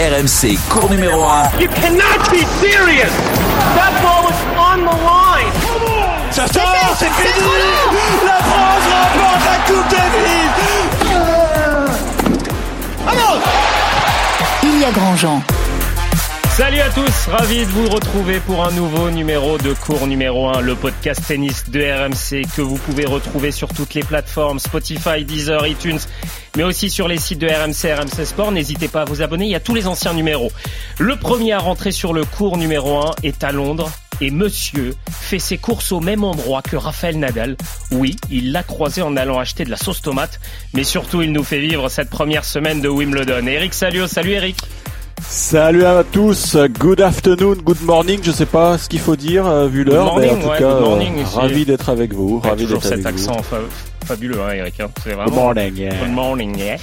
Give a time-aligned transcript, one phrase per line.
[0.00, 1.60] RMC, cours numéro 1.
[1.60, 3.12] You cannot be serious.
[3.76, 5.52] That ball was on the line.
[6.30, 7.44] Ça sort, c'est fini.
[8.24, 10.52] La France remporte la Coupe Davis.
[13.04, 13.42] Vamos
[14.62, 15.42] Ilya Grandjean.
[16.56, 20.60] Salut à tous, ravi de vous retrouver pour un nouveau numéro de cours numéro 1,
[20.60, 25.66] le podcast tennis de RMC que vous pouvez retrouver sur toutes les plateformes Spotify, Deezer,
[25.66, 26.00] iTunes,
[26.56, 28.52] mais aussi sur les sites de RMC, RMC Sport.
[28.52, 30.50] N'hésitez pas à vous abonner, il y a tous les anciens numéros.
[30.98, 35.38] Le premier à rentrer sur le cours numéro 1 est à Londres et monsieur fait
[35.38, 37.56] ses courses au même endroit que Raphaël Nadal.
[37.90, 40.40] Oui, il l'a croisé en allant acheter de la sauce tomate,
[40.74, 43.46] mais surtout il nous fait vivre cette première semaine de Wimbledon.
[43.46, 44.56] Eric Salio, salut Eric.
[45.28, 49.68] Salut à tous, good afternoon, good morning, je sais pas ce qu'il faut dire euh,
[49.68, 52.48] vu l'heure, mais en tout ouais, cas, good morning euh, ravi d'être avec vous, Ouais,
[52.50, 53.30] ravi toujours d'être avec cet vous.
[53.30, 53.56] accent fa-
[54.06, 54.74] fabuleux, hein, Eric.
[55.04, 55.24] C'est vraiment...
[55.30, 55.76] Good morning.
[55.76, 55.94] yeah.
[55.94, 56.76] Good morning, yeah.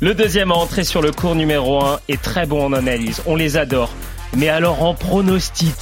[0.00, 3.22] Le deuxième à entrer sur le cours numéro 1 est très bon en analyse.
[3.26, 3.90] On les adore.
[4.36, 5.74] Mais alors en pronostic,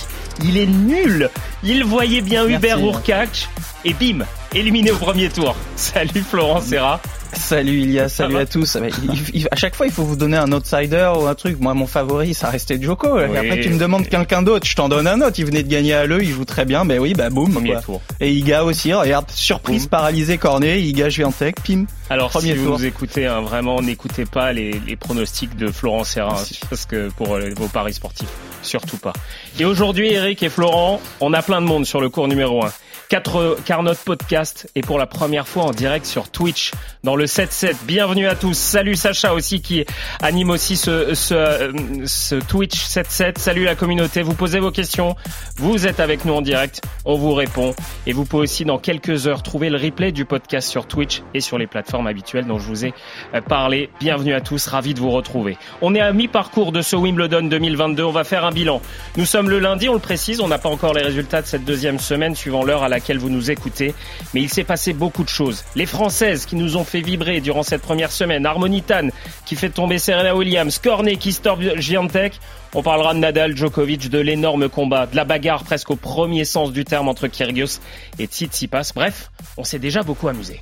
[0.45, 1.31] il est nul.
[1.65, 3.49] Il voyait bien Hubert Urkach
[3.85, 4.25] et bim,
[4.55, 5.57] éliminé au premier tour.
[5.77, 7.01] Salut Florent Serra.
[7.35, 8.77] Salut Ilia, salut à tous.
[8.77, 11.59] Mais il- il- à chaque fois, il faut vous donner un outsider ou un truc.
[11.61, 13.19] Moi, mon favori, ça restait Djoko.
[13.19, 15.39] Et après, tu me demandes quelqu'un d'autre, je t'en donne un autre.
[15.39, 16.85] Il venait de gagner à l'E, il joue très bien.
[16.85, 17.53] Mais oui, bah boum.
[17.53, 17.81] Premier quoi.
[17.83, 18.03] tour.
[18.21, 19.89] Et Iga aussi, regarde, surprise, Boum.
[19.91, 21.85] paralysé, corné, Iga Jviantek, pim.
[22.11, 26.05] Alors Premier si vous nous écoutez, hein, vraiment n'écoutez pas les, les pronostics de Florent
[26.05, 28.29] Serra, hein, parce que pour euh, vos paris sportifs,
[28.63, 29.15] surtout pas.
[29.59, 32.73] Et aujourd'hui, Eric et Florent, on a plein de monde sur le cours numéro 1.
[33.13, 36.71] Quatre, car notre podcast est pour la première fois en direct sur Twitch
[37.05, 37.85] dans le 7-7.
[37.85, 38.57] Bienvenue à tous.
[38.57, 39.85] Salut Sacha aussi qui
[40.23, 41.73] anime aussi ce, ce, euh,
[42.07, 43.39] ce Twitch 7-7.
[43.39, 44.23] Salut la communauté.
[44.23, 45.15] Vous posez vos questions.
[45.59, 46.81] Vous êtes avec nous en direct.
[47.05, 47.75] On vous répond.
[48.07, 51.41] Et vous pouvez aussi dans quelques heures trouver le replay du podcast sur Twitch et
[51.41, 52.95] sur les plateformes habituelles dont je vous ai
[53.35, 53.91] euh, parlé.
[54.01, 54.69] Bienvenue à tous.
[54.69, 55.59] Ravi de vous retrouver.
[55.83, 58.05] On est à mi-parcours de ce Wimbledon 2022.
[58.05, 58.81] On va faire un bilan.
[59.19, 60.41] Nous sommes le lundi, on le précise.
[60.41, 63.31] On n'a pas encore les résultats de cette deuxième semaine suivant l'heure à laquelle vous
[63.31, 63.95] nous écoutez.
[64.35, 65.65] Mais il s'est passé beaucoup de choses.
[65.75, 68.47] Les Françaises qui nous ont fait vibrer durant cette première semaine.
[68.47, 69.09] Harmonitan
[69.45, 70.79] qui fait tomber Serena Williams.
[70.79, 72.39] Cornet qui store Giantec.
[72.75, 76.73] On parlera de Nadal, Djokovic, de l'énorme combat, de la bagarre presque au premier sens
[76.73, 77.81] du terme entre Kyrgios
[78.19, 78.93] et Tsitsipas.
[78.95, 80.61] Bref, on s'est déjà beaucoup amusé.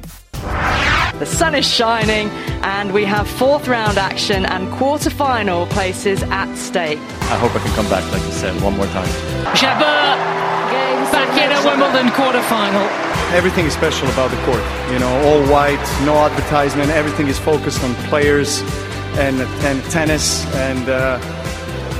[1.20, 2.30] The sun is shining,
[2.62, 6.98] and we have fourth round action and quarter-final places at stake.
[7.30, 9.06] I hope I can come back, like you said, one more time.
[9.54, 10.39] Jabber
[11.48, 12.84] at Wimbledon quarter-final.
[13.32, 14.62] Everything is special about the court.
[14.92, 16.90] You know, all white, no advertisement.
[16.90, 18.60] Everything is focused on players
[19.16, 20.44] and and tennis.
[20.56, 21.18] And uh,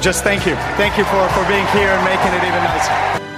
[0.01, 3.30] just thank you, thank you for for being here and making it even nicer.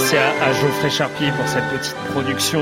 [0.00, 2.60] Merci à, Geoffrey Charpier pour cette petite production.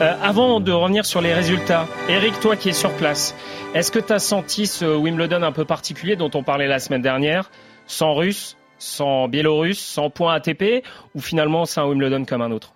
[0.00, 3.34] Euh, avant de revenir sur les résultats, Eric, toi qui es sur place,
[3.74, 7.02] est-ce que tu as senti ce Wimbledon un peu particulier dont on parlait la semaine
[7.02, 7.50] dernière,
[7.88, 10.84] sans russe, sans biélorusse, sans point ATP,
[11.16, 12.74] ou finalement c'est un Wimbledon comme un autre?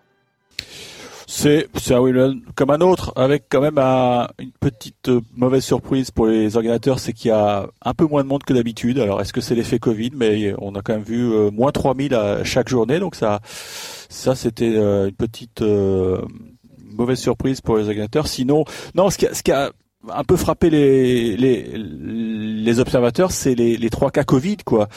[1.34, 6.10] C'est un Wimbledon comme un autre, avec quand même un- une petite euh, mauvaise surprise
[6.10, 8.98] pour les organisateurs, c'est qu'il y a un peu moins de monde que d'habitude.
[8.98, 10.10] Alors est-ce que c'est l'effet Covid?
[10.14, 13.40] Mais on a quand même vu euh, moins 3000 à chaque journée, donc ça,
[14.10, 16.20] ça c'était euh, une petite euh,
[16.84, 18.26] mauvaise surprise pour les organisateurs.
[18.28, 19.72] Sinon, non, ce qui a, ce qui a
[20.12, 24.88] un peu frappé les les, les observateurs, c'est les, les trois cas Covid quoi,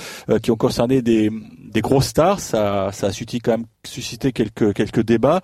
[0.43, 1.31] qui ont concerné des
[1.75, 2.39] des grosses stars.
[2.39, 5.41] Ça ça a suscité quand même suscité quelques quelques débats,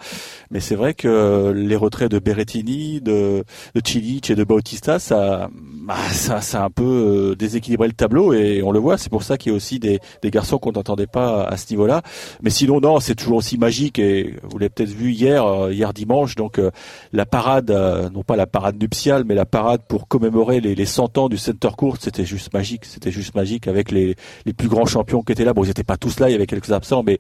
[0.50, 3.44] mais c'est vrai que les retraits de Berrettini, de
[3.75, 7.94] de Cilic et de Bautista, ça bah, ça ça a un peu euh, déséquilibré le
[7.94, 8.97] tableau et on le voit.
[8.97, 11.72] C'est pour ça qu'il y a aussi des des garçons qu'on n'entendait pas à ce
[11.72, 12.02] niveau-là.
[12.42, 15.94] Mais sinon non, c'est toujours aussi magique et vous l'avez peut-être vu hier euh, hier
[15.94, 16.36] dimanche.
[16.36, 16.72] Donc euh,
[17.12, 17.72] la parade,
[18.13, 21.38] non pas la parade nuptiale, mais la parade pour commémorer les, les 100 ans du
[21.38, 22.86] Center Court, c'était juste magique.
[22.86, 24.16] C'était juste magique avec les,
[24.46, 25.53] les plus grands champions qui étaient là.
[25.53, 27.17] Bon, ils n'étaient pas tous il y avait quelques absents, mais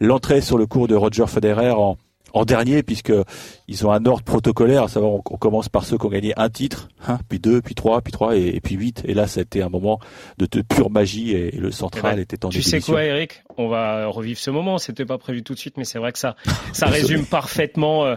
[0.00, 1.96] l'entrée sur le cours de Roger Federer en,
[2.32, 3.12] en dernier, puisque
[3.66, 6.32] ils ont un ordre protocolaire, à savoir on, on commence par ceux qui ont gagné
[6.36, 9.02] un titre, hein, puis deux, puis trois, puis trois, et, et puis huit.
[9.06, 9.98] Et là, ça a été un moment
[10.38, 13.42] de, de pure magie et, le central Eh ben, était en Tu sais quoi, Eric?
[13.56, 14.78] On va revivre ce moment.
[14.78, 16.36] C'était pas prévu tout de suite, mais c'est vrai que ça,
[16.72, 18.16] ça résume parfaitement euh,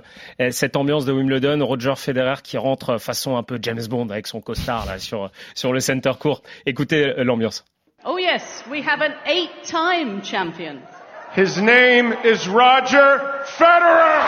[0.51, 1.65] cette ambiance de Wimbledon.
[1.65, 5.73] Roger Federer qui rentre façon un peu James Bond avec son costard là sur sur
[5.73, 6.43] le center court.
[6.65, 7.65] Écoutez euh, l'ambiance.
[8.03, 10.81] Oh yes, we have an eight-time champion.
[11.33, 14.25] His name is Roger Federer.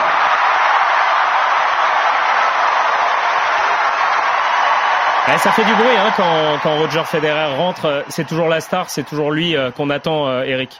[5.27, 8.03] Ouais, ça fait du bruit hein, quand, quand Roger Federer rentre.
[8.09, 10.79] C'est toujours la star, c'est toujours lui euh, qu'on attend, euh, Eric.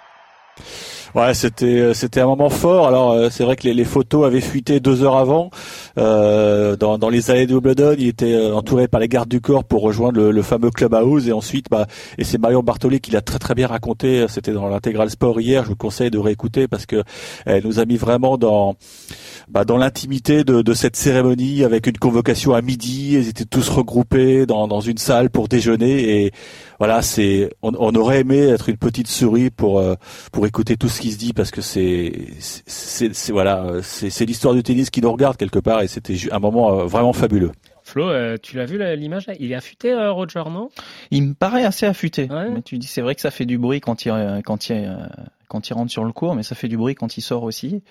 [1.16, 2.88] Ouais, c'était c'était un moment fort.
[2.88, 5.52] Alors c'est vrai que les, les, photos avaient fuité deux heures avant.
[6.00, 9.64] Euh, dans, dans les allées de Wimbledon, il était entouré par les gardes du corps
[9.64, 11.86] pour rejoindre le, le fameux clubhouse et ensuite, bah,
[12.18, 14.26] et c'est Marion Bartoli qui l'a très très bien raconté.
[14.28, 15.64] C'était dans l'intégral sport hier.
[15.64, 17.04] Je vous conseille de réécouter parce que
[17.46, 18.76] elle nous a mis vraiment dans
[19.50, 23.14] bah, dans l'intimité de, de, cette cérémonie avec une convocation à midi.
[23.14, 26.32] Ils étaient tous regroupés dans, dans une salle pour déjeuner et
[26.80, 29.96] voilà, c'est on, on, aurait aimé être une petite souris pour euh,
[30.32, 34.64] pour écouter tout ce qui se dit parce que c'est c'est voilà c'est l'histoire du
[34.64, 37.52] tennis qui nous regarde quelque part et c'était un moment euh, vraiment fabuleux.
[37.84, 40.70] Flo, euh, tu l'as vu l'image Il est affûté, Roger, non
[41.12, 42.30] Il me paraît assez affûté.
[42.30, 44.98] Mais tu dis, c'est vrai que ça fait du bruit quand il quand il
[45.50, 47.84] quand il rentre sur le cours, mais ça fait du bruit quand il sort aussi.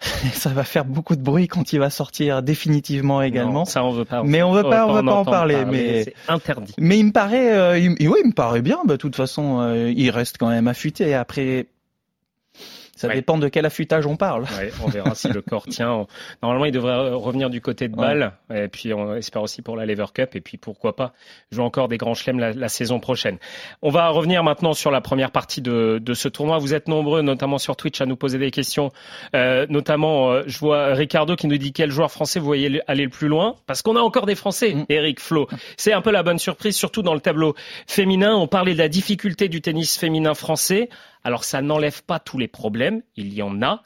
[0.32, 3.64] ça va faire beaucoup de bruit quand il va sortir définitivement également.
[3.64, 4.22] ça on veut pas.
[4.22, 5.64] Mais on veut pas, on veut pas en parler.
[5.64, 6.72] mais c'est interdit.
[6.78, 8.78] Mais il me paraît, euh, oui, il me paraît bien.
[8.84, 11.14] Bah, de toute façon, euh, il reste quand même affûté.
[11.14, 11.66] Après,
[13.00, 14.42] ça dépend de quel affûtage on parle.
[14.58, 16.06] Ouais, on verra si le corps tient.
[16.42, 18.32] Normalement, il devrait revenir du côté de balle.
[18.54, 20.36] Et puis, on espère aussi pour la Lever Cup.
[20.36, 21.14] Et puis, pourquoi pas
[21.50, 23.38] jouer encore des grands chelems la, saison prochaine.
[23.80, 26.58] On va revenir maintenant sur la première partie de, de, ce tournoi.
[26.58, 28.92] Vous êtes nombreux, notamment sur Twitch, à nous poser des questions.
[29.34, 33.04] Euh, notamment, euh, je vois Ricardo qui nous dit quel joueur français vous voyez aller
[33.04, 33.56] le plus loin?
[33.66, 34.84] Parce qu'on a encore des Français, mm.
[34.90, 35.48] Eric, Flo.
[35.78, 37.54] C'est un peu la bonne surprise, surtout dans le tableau
[37.86, 38.34] féminin.
[38.36, 40.90] On parlait de la difficulté du tennis féminin français.
[41.24, 43.82] Alors ça n'enlève pas tous les problèmes, il y en a,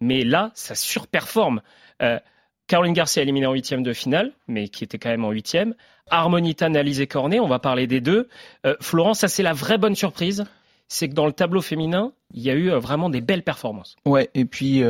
[0.00, 1.60] mais là, ça surperforme.
[2.02, 2.18] Euh,
[2.66, 5.74] Caroline Garcia éliminée en huitième de finale, mais qui était quand même en huitième.
[6.10, 8.28] Harmonita, Alizé Cornet, on va parler des deux.
[8.66, 10.44] Euh, Florence, ça c'est la vraie bonne surprise,
[10.86, 13.96] c'est que dans le tableau féminin, il y a eu euh, vraiment des belles performances.
[14.04, 14.82] Ouais, et puis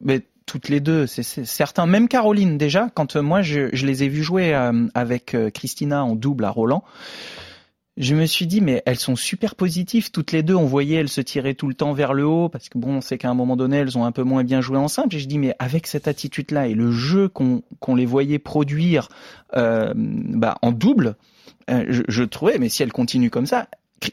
[0.00, 1.86] mais toutes les deux, c'est certain.
[1.86, 4.52] Même Caroline déjà, quand moi je, les ai vues jouer
[4.94, 6.82] avec Christina en double à Roland
[7.96, 10.54] je me suis dit mais elles sont super positives toutes les deux.
[10.54, 13.00] On voyait elles se tiraient tout le temps vers le haut parce que bon, on
[13.00, 15.16] sait qu'à un moment donné elles ont un peu moins bien joué en simple.
[15.16, 19.08] Et je dis mais avec cette attitude-là et le jeu qu'on qu'on les voyait produire
[19.56, 21.16] euh, bah, en double,
[21.68, 23.68] euh, je, je, trouvais mais si elles continuent comme ça,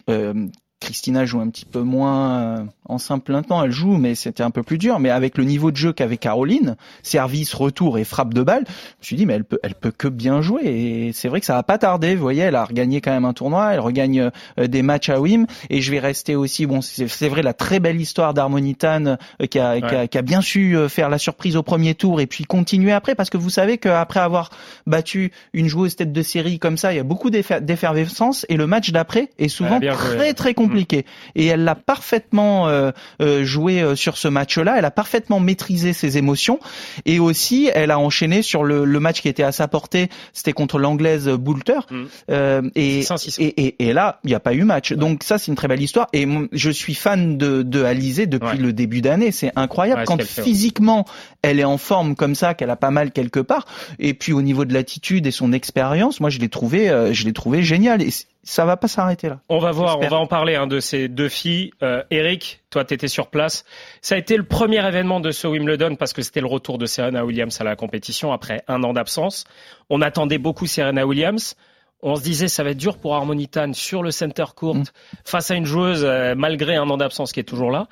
[0.10, 0.48] euh,
[0.88, 4.52] Christina joue un petit peu moins euh, en simple maintenant, elle joue, mais c'était un
[4.52, 5.00] peu plus dur.
[5.00, 8.72] Mais avec le niveau de jeu qu'avait Caroline, service, retour et frappe de balle, je
[8.72, 10.62] me suis dit, mais elle peut, elle peut que bien jouer.
[10.64, 12.16] Et c'est vrai que ça va pas tarder.
[12.16, 15.20] Vous voyez, elle a regagné quand même un tournoi, elle regagne euh, des matchs à
[15.20, 15.46] Wim.
[15.70, 19.60] Et je vais rester aussi, bon, c'est vrai, la très belle histoire d'Harmonitane euh, qui,
[19.60, 22.46] a, qui, a, qui, a, bien su faire la surprise au premier tour et puis
[22.46, 24.52] continuer après, parce que vous savez qu'après avoir
[24.86, 28.68] battu une joueuse tête de série comme ça, il y a beaucoup d'effervescence et le
[28.68, 31.06] match d'après est souvent très très compliqué compliqué.
[31.36, 32.92] Et elle l'a parfaitement euh,
[33.22, 34.76] euh, joué euh, sur ce match-là.
[34.78, 36.60] Elle a parfaitement maîtrisé ses émotions.
[37.06, 40.10] Et aussi, elle a enchaîné sur le, le match qui était à sa portée.
[40.34, 41.80] C'était contre l'anglaise Boulter.
[41.90, 42.04] Mm.
[42.32, 43.04] Euh, et,
[43.40, 44.94] et, et, là, il n'y a pas eu match.
[44.94, 46.08] Donc ça, c'est une très belle histoire.
[46.14, 49.32] Et je suis fan de, de Alizé depuis le début d'année.
[49.32, 51.06] C'est incroyable quand physiquement
[51.42, 53.66] elle est en forme comme ça, qu'elle a pas mal quelque part.
[54.00, 57.34] Et puis au niveau de l'attitude et son expérience, moi je l'ai trouvé, je l'ai
[57.34, 58.02] trouvé génial.
[58.02, 58.12] Et
[58.48, 59.42] ça va pas s'arrêter là.
[59.50, 61.72] On va voir, on va en parler hein, de ces deux filles.
[61.84, 63.66] Euh, Eric, toi tu étais sur place.
[64.02, 66.86] Ça a été le premier événement de ce Wimbledon parce que c'était le retour de
[66.86, 69.44] Serena Williams à la compétition après un an d'absence.
[69.90, 71.56] On attendait beaucoup Serena Williams.
[72.02, 74.84] On se disait ça va être dur pour Harmonitan sur le center court mm.
[75.26, 77.90] face à une joueuse euh, malgré un an d'absence qui est toujours là.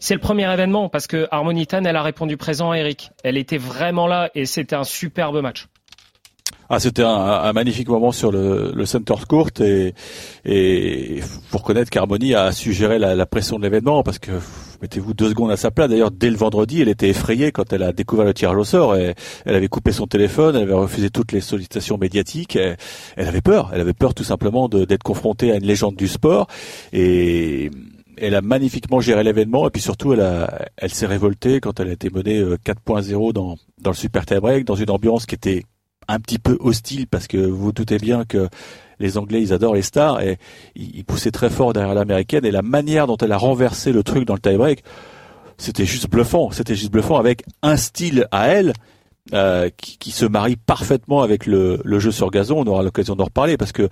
[0.00, 3.10] C'est le premier événement parce que Harmonitan elle a répondu présent à Eric.
[3.22, 5.66] Elle était vraiment là et c'était un superbe match.
[6.70, 9.94] Ah, c'était un, un, magnifique moment sur le, le center court et
[10.44, 14.32] et faut reconnaître qu'Harmonie a suggéré la, la pression de l'événement parce que
[14.80, 15.88] mettez-vous deux secondes à sa place.
[15.88, 18.96] D'ailleurs, dès le vendredi, elle était effrayée quand elle a découvert le tirage au sort.
[18.96, 22.56] Et elle avait coupé son téléphone, elle avait refusé toutes les sollicitations médiatiques.
[22.56, 23.70] elle avait peur.
[23.72, 26.46] Elle avait peur tout simplement d'être confrontée à une légende du sport
[26.92, 27.70] et
[28.16, 31.92] elle a magnifiquement géré l'événement et puis surtout elle elle s'est révoltée quand elle a
[31.92, 35.64] été menée 4.0 euh, dans dans le super tie break dans une ambiance qui était
[36.08, 38.48] un petit peu hostile parce que vous, doutez bien que
[39.00, 40.38] les Anglais ils adorent les stars et
[40.76, 44.24] ils poussaient très fort derrière l'américaine et la manière dont elle a renversé le truc
[44.24, 44.84] dans le tie break
[45.58, 46.50] c'était juste bluffant.
[46.50, 48.72] C'était juste bluffant avec un style à elle
[49.32, 52.58] euh, qui, qui, se marie parfaitement avec le, le jeu sur gazon.
[52.58, 53.88] On aura l'occasion d'en reparler parce que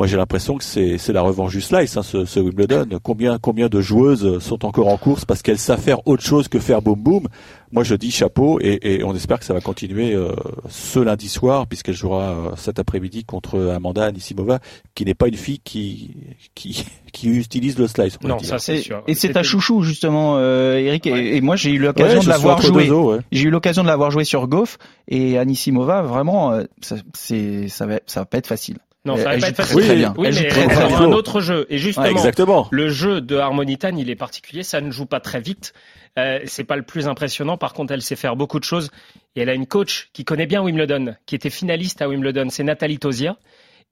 [0.00, 2.86] moi j'ai l'impression que c'est c'est la revanche du slice hein, ce, ce, Wimbledon.
[3.02, 6.58] Combien combien de joueuses sont encore en course parce qu'elles savent faire autre chose que
[6.58, 7.28] faire boum boum.
[7.70, 10.32] Moi je dis chapeau et, et on espère que ça va continuer euh,
[10.70, 14.60] ce lundi soir puisqu'elle jouera euh, cet après-midi contre Amanda Anisimova
[14.94, 16.16] qui n'est pas une fille qui
[16.54, 18.18] qui qui utilise le slice.
[18.22, 19.02] Non, ça c'est sûr.
[19.06, 21.06] Et c'est ta chouchou justement, euh, Eric.
[21.08, 22.88] Et, moi j'ai eu l'occasion de l'avoir joué.
[23.32, 24.78] J'ai eu l'occasion de l'avoir joué sur Goff
[25.08, 26.00] et Anisimova.
[26.00, 28.78] Vraiment, ça, c'est ça va ça va pas être facile.
[29.04, 30.12] Non, ça va pas être très, facile.
[30.18, 31.66] Oui, mais elle un autre jeu.
[31.70, 32.68] Et justement, Ouais, exactement.
[32.70, 34.62] le jeu de Harmonitan, il est particulier.
[34.62, 35.72] Ça ne joue pas très vite.
[36.18, 37.56] Euh, c'est pas le plus impressionnant.
[37.56, 38.90] Par contre, elle sait faire beaucoup de choses.
[39.36, 42.48] Et elle a une coach qui connaît bien Wimbledon, qui était finaliste à Wimbledon.
[42.50, 43.36] C'est Nathalie Tozia.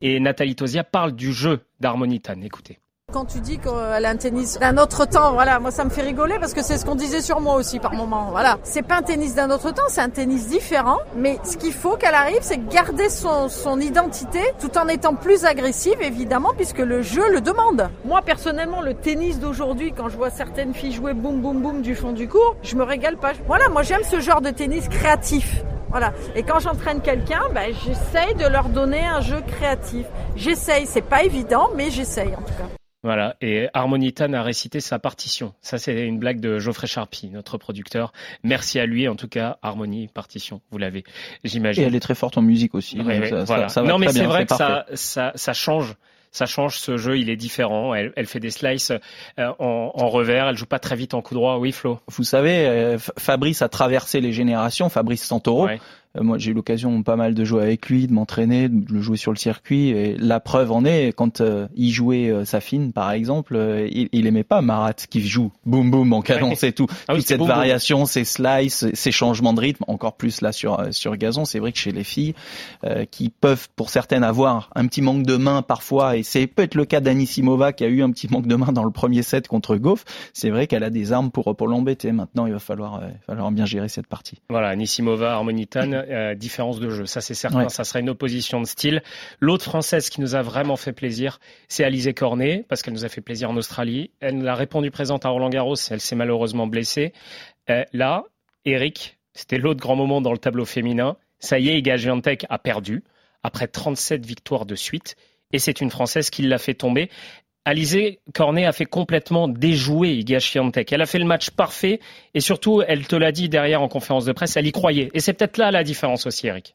[0.00, 2.40] Et Nathalie Tozia parle du jeu d'Harmonitan.
[2.42, 2.78] Écoutez.
[3.10, 6.02] Quand tu dis qu'elle a un tennis d'un autre temps, voilà, moi ça me fait
[6.02, 8.26] rigoler parce que c'est ce qu'on disait sur moi aussi par moment.
[8.32, 10.98] Voilà, c'est pas un tennis d'un autre temps, c'est un tennis différent.
[11.16, 15.96] Mais ce qu'il faut qu'elle arrive, c'est garder son, identité tout en étant plus agressive,
[16.02, 17.88] évidemment, puisque le jeu le demande.
[18.04, 21.94] Moi personnellement, le tennis d'aujourd'hui, quand je vois certaines filles jouer boum boum boum du
[21.94, 23.32] fond du cours, je me régale pas.
[23.46, 25.64] Voilà, moi j'aime ce genre de tennis créatif.
[25.88, 26.12] Voilà.
[26.36, 30.04] Et quand j'entraîne quelqu'un, ben, j'essaye de leur donner un jeu créatif.
[30.36, 32.77] J'essaye, c'est pas évident, mais j'essaye en tout cas.
[33.04, 35.54] Voilà, et Harmonitan a récité sa partition.
[35.60, 38.12] Ça, c'est une blague de Geoffrey Charpie, notre producteur.
[38.42, 41.04] Merci à lui, en tout cas, Harmonie, partition, vous l'avez,
[41.44, 41.84] Et j'imagine.
[41.84, 43.00] elle est très forte en musique aussi.
[43.00, 43.68] Ouais, donc ouais, ça, voilà.
[43.88, 45.94] non, mais c'est vrai que ça, ça, ça change.
[46.30, 47.94] Ça change ce jeu, il est différent.
[47.94, 48.92] Elle, elle fait des slices
[49.38, 51.56] euh, en, en revers, elle joue pas très vite en coup droit.
[51.56, 52.00] Oui, Flo?
[52.06, 55.64] Vous savez, euh, Fabrice a traversé les générations, Fabrice Santoro.
[55.64, 55.80] Ouais.
[56.18, 59.00] Euh, Moi, j'ai eu l'occasion pas mal de jouer avec lui, de m'entraîner, de le
[59.00, 59.88] jouer sur le circuit.
[59.90, 64.08] Et la preuve en est, quand euh, il jouait euh, Safine, par exemple, euh, il,
[64.12, 66.86] il aimait pas Marat qui joue boum boum en cadence et tout.
[67.08, 70.82] Ah oui, Toute cette variation, ces slices, ces changements de rythme, encore plus là sur
[70.90, 71.44] sur gazon.
[71.44, 72.34] C'est vrai que chez les filles,
[72.84, 76.74] euh, qui peuvent pour certaines avoir un petit manque de main parfois, et c'est peut-être
[76.74, 79.48] le cas d'Anisimova qui a eu un petit manque de main dans le premier set
[79.48, 80.04] contre Goff.
[80.32, 82.12] C'est vrai qu'elle a des armes pour pour l'embêter.
[82.12, 84.38] Maintenant, il va falloir, falloir bien gérer cette partie.
[84.48, 87.06] Voilà, Nissimova, Harmonitan, euh, différence de jeu.
[87.06, 87.68] Ça, c'est certain, Ouais.
[87.68, 89.02] ça serait une opposition de style.
[89.40, 91.38] L'autre française qui nous a vraiment fait plaisir,
[91.68, 94.10] c'est Alizé Cornet, parce qu'elle nous a fait plaisir en Australie.
[94.20, 97.12] Elle a répondu présente à Roland Garros, elle s'est malheureusement blessée.
[97.70, 98.24] Euh, là,
[98.64, 101.16] Eric, c'était l'autre grand moment dans le tableau féminin.
[101.38, 101.96] Ça y est, Iga
[102.48, 103.04] a perdu,
[103.42, 105.16] après 37 victoires de suite,
[105.52, 107.10] et c'est une Française qui l'a fait tomber.
[107.68, 110.90] Alizé Cornet a fait complètement déjouer Iga Swiatek.
[110.90, 112.00] Elle a fait le match parfait
[112.32, 115.10] et surtout, elle te l'a dit derrière en conférence de presse, elle y croyait.
[115.12, 116.72] Et c'est peut-être là la différence aussi, Eric.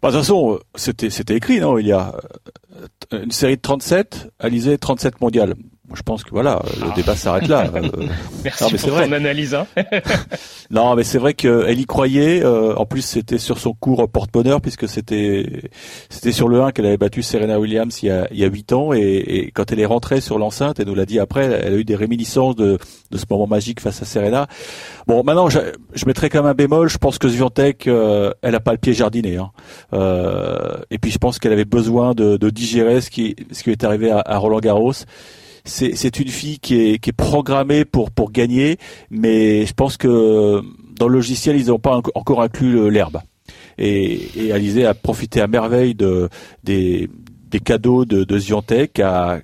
[0.00, 2.14] Bah, de toute façon, euh, c'était c'était écrit, non Il y a
[3.12, 5.54] euh, une série de 37, Alizé 37 mondiales.
[5.88, 7.70] Moi, Je pense que voilà, le débat s'arrête là.
[7.74, 7.80] Euh,
[8.44, 9.06] Merci non, mais pour c'est vrai.
[9.06, 9.54] ton analyse.
[9.54, 9.66] hein.
[10.70, 12.42] Non, mais c'est vrai qu'elle y croyait.
[12.44, 15.62] euh, en plus, c'était sur son cours porte-bonheur puisque c'était
[16.10, 18.48] c'était sur le 1 qu'elle avait battu Serena Williams il y a il y a
[18.48, 21.44] huit ans et, et quand elle est rentrée sur l'enceinte, elle nous l'a dit après,
[21.44, 22.78] elle a eu des réminiscences de
[23.12, 24.48] de ce moment magique face à Serena.
[25.06, 25.60] Bon, maintenant, je,
[25.94, 26.88] je mettrai quand même un bémol.
[26.88, 29.36] Je pense que Swiatek, euh, elle a pas le pied jardiné.
[29.36, 29.50] Hein.
[29.92, 33.70] Euh, et puis, je pense qu'elle avait besoin de, de digérer ce qui ce qui
[33.70, 34.92] est arrivé à, à Roland Garros
[35.94, 38.78] c'est une fille qui est qui est programmée pour pour gagner,
[39.10, 40.62] mais je pense que
[40.98, 43.18] dans le logiciel ils n'ont pas enc- encore inclus l'herbe.
[43.78, 46.28] Et, et Alizé a profité à merveille de
[46.64, 47.08] des
[47.48, 48.38] des cadeaux de de
[49.02, 49.40] a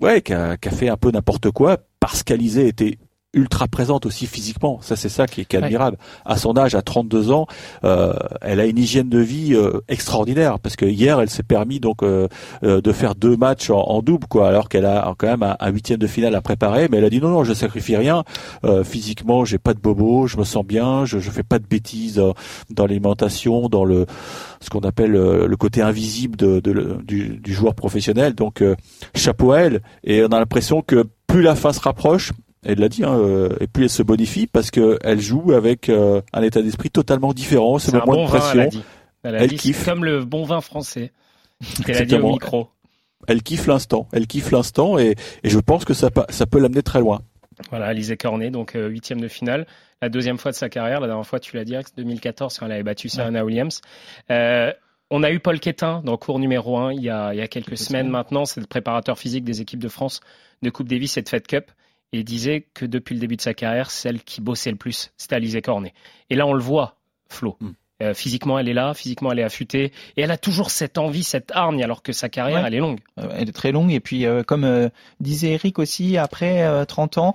[0.00, 2.98] ouais qui a, qui a fait un peu n'importe quoi parce qu'Alizé était
[3.32, 4.80] ultra présente aussi physiquement.
[4.82, 5.66] Ça, c'est ça qui est, qui est Ouais.
[5.66, 5.98] admirable.
[6.24, 7.46] À son âge, à 32 ans,
[7.84, 11.78] euh, elle a une hygiène de vie euh, extraordinaire parce que hier, elle s'est permis
[11.78, 12.26] donc euh,
[12.64, 15.56] euh, de faire deux matchs en, en double, quoi, alors qu'elle a quand même un,
[15.60, 16.88] un huitième de finale à préparer.
[16.90, 18.24] Mais elle a dit non, non, je sacrifie rien.
[18.64, 21.66] Euh, physiquement, j'ai pas de bobo, je me sens bien, je, je fais pas de
[21.66, 22.34] bêtises dans,
[22.70, 24.06] dans l'alimentation, dans le
[24.60, 28.34] ce qu'on appelle euh, le côté invisible de, de du, du joueur professionnel.
[28.34, 28.74] Donc euh,
[29.14, 29.82] chapeau à elle.
[30.02, 32.32] Et on a l'impression que plus la fin se rapproche,
[32.64, 35.88] elle l'a dit, hein, euh, et plus elle se bonifie parce que elle joue avec
[35.88, 37.78] euh, un état d'esprit totalement différent.
[37.78, 38.60] C'est un moins bon de vin, pression.
[38.60, 38.82] elle a dit.
[39.22, 39.84] Elle, Elle dit, kiffe.
[39.84, 41.12] comme le bon vin français.
[41.86, 42.68] Elle a dit au micro.
[43.28, 44.08] Elle kiffe l'instant.
[44.12, 47.20] Elle kiffe l'instant et, et je pense que ça, peut l'amener très loin.
[47.68, 49.66] Voilà, Alizé Cornet, donc euh, huitième de finale.
[50.00, 51.00] La deuxième fois de sa carrière.
[51.00, 53.82] La dernière fois, tu l'as dit, Alex, 2014, quand elle avait battu Serena Williams.
[54.30, 54.72] Euh,
[55.10, 57.48] on a eu Paul Quétin dans cours numéro 1 il y a, il y a
[57.48, 58.46] quelques semaines maintenant.
[58.46, 60.20] C'est le préparateur physique des équipes de France
[60.62, 61.70] de Coupe Davis et de Fed Cup.
[62.12, 65.12] Et il disait que depuis le début de sa carrière, celle qui bossait le plus,
[65.16, 65.94] c'était Alizé Cornet.
[66.28, 66.96] Et là, on le voit,
[67.28, 67.56] Flo.
[67.60, 67.68] Mm.
[68.02, 69.92] Euh, physiquement, elle est là, physiquement, elle est affûtée.
[70.16, 72.66] Et elle a toujours cette envie, cette hargne, alors que sa carrière, Ouais.
[72.68, 73.00] elle est longue.
[73.18, 74.88] Euh, Elle est très longue et puis euh, comme euh,
[75.20, 77.34] disait Eric aussi, après euh, 30 ans,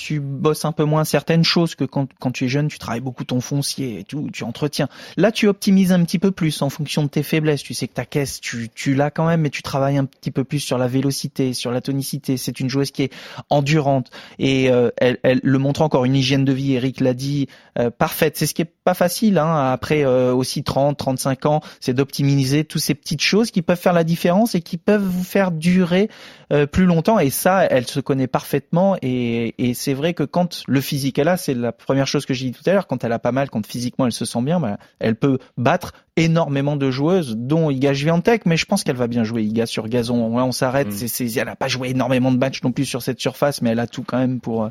[0.00, 3.00] tu bosses un peu moins certaines choses que quand, quand tu es jeune, tu travailles
[3.00, 4.88] beaucoup ton foncier et tout, tu entretiens.
[5.16, 7.62] Là, tu optimises un petit peu plus en fonction de tes faiblesses.
[7.62, 10.30] Tu sais que ta caisse, tu, tu l'as quand même, mais tu travailles un petit
[10.30, 12.36] peu plus sur la vélocité, sur la tonicité.
[12.36, 13.12] C'est une joueuse qui est
[13.50, 16.74] endurante et euh, elle, elle le montre encore une hygiène de vie.
[16.74, 18.36] Eric l'a dit, euh, parfaite.
[18.36, 22.64] C'est ce qui est pas facile hein, après euh, aussi 30, 35 ans, c'est d'optimiser
[22.64, 26.10] toutes ces petites choses qui peuvent faire la différence et qui peuvent vous faire durer
[26.52, 27.18] euh, plus longtemps.
[27.18, 28.96] Et ça, elle se connaît parfaitement.
[29.02, 32.34] Et, et c'est vrai que quand le physique est là, c'est la première chose que
[32.34, 32.86] j'ai dit tout à l'heure.
[32.86, 35.92] Quand elle a pas mal, quand physiquement elle se sent bien, bah, elle peut battre
[36.24, 39.88] énormément de joueuses, dont Iga Swiatek, mais je pense qu'elle va bien jouer Iga sur
[39.88, 40.16] gazon.
[40.16, 40.88] on s'arrête.
[40.88, 41.06] Mm.
[41.06, 43.80] C'est, elle a pas joué énormément de matchs non plus sur cette surface, mais elle
[43.80, 44.70] a tout quand même pour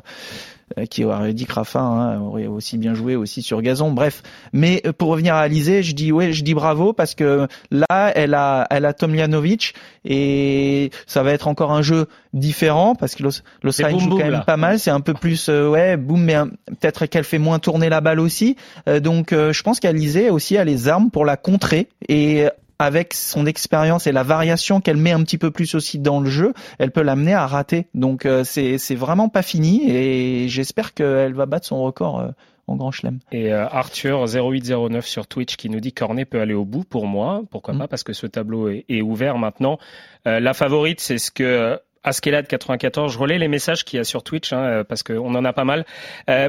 [0.78, 3.90] euh, qui aurait dit que Rafa hein, aurait aussi bien joué aussi sur gazon.
[3.90, 7.48] Bref, mais euh, pour revenir à Alizé, je dis ouais, je dis bravo parce que
[7.72, 13.16] là, elle a, elle a Tomljanovic et ça va être encore un jeu différent parce
[13.16, 13.24] que
[13.64, 14.78] l'Australie joue quand même pas mal.
[14.78, 18.20] C'est un peu plus euh, ouais, boum, mais peut-être qu'elle fait moins tourner la balle
[18.20, 18.56] aussi.
[19.02, 22.48] donc je pense qu'Alizé aussi a les armes pour la contrer et
[22.80, 26.30] avec son expérience et la variation qu'elle met un petit peu plus aussi dans le
[26.30, 27.86] jeu, elle peut l'amener à rater.
[27.92, 32.20] Donc euh, c'est c'est vraiment pas fini et j'espère qu'elle va battre son record.
[32.20, 32.30] Euh,
[32.66, 33.18] en Grand Chelem.
[33.32, 37.08] Et euh, Arthur 0809 sur Twitch qui nous dit Cornet peut aller au bout pour
[37.08, 37.42] moi.
[37.50, 37.78] Pourquoi mm.
[37.78, 37.88] pas?
[37.88, 39.80] Parce que ce tableau est, ouvert maintenant.
[40.24, 44.22] la favorite, c'est ce que Askelad 94, je relais les messages qu'il y a sur
[44.22, 45.84] Twitch hein, parce qu'on en a pas mal.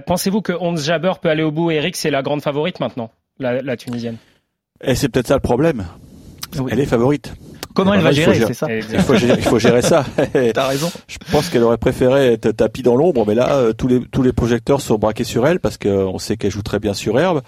[0.06, 1.72] Pensez-vous que Onze Jabber peut aller au bout?
[1.72, 4.18] Eric, c'est la grande favorite maintenant, la, la Tunisienne
[4.84, 5.86] Et c'est peut-être ça le problème.
[6.70, 7.34] Elle est favorite.
[7.74, 10.06] Comment elle va gérer, c'est ça il faut, gérer, il faut gérer ça.
[10.54, 10.92] T'as raison.
[11.08, 14.24] Je pense qu'elle aurait préféré être tapis dans l'ombre, mais là, euh, tous les tous
[14.24, 17.42] les projecteurs sont braqués sur elle parce qu'on sait qu'elle joue très bien sur herbe,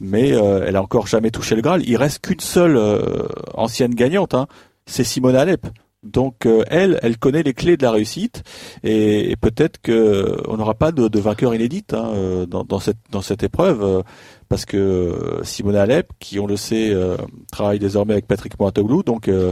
[0.00, 1.82] mais euh, elle a encore jamais touché le Graal.
[1.86, 4.46] Il reste qu'une seule euh, ancienne gagnante, hein,
[4.86, 5.66] c'est Simone Alep.
[6.04, 8.42] Donc elle, elle connaît les clés de la réussite
[8.82, 14.04] et, peut-être que on n'aura pas de, vainqueur inédite hein, dans, dans, cette dans épreuve
[14.48, 17.16] parce que euh, Simone Alep, qui on le sait, euh,
[17.50, 19.50] travaille désormais avec Patrick Mouratoglou, donc euh,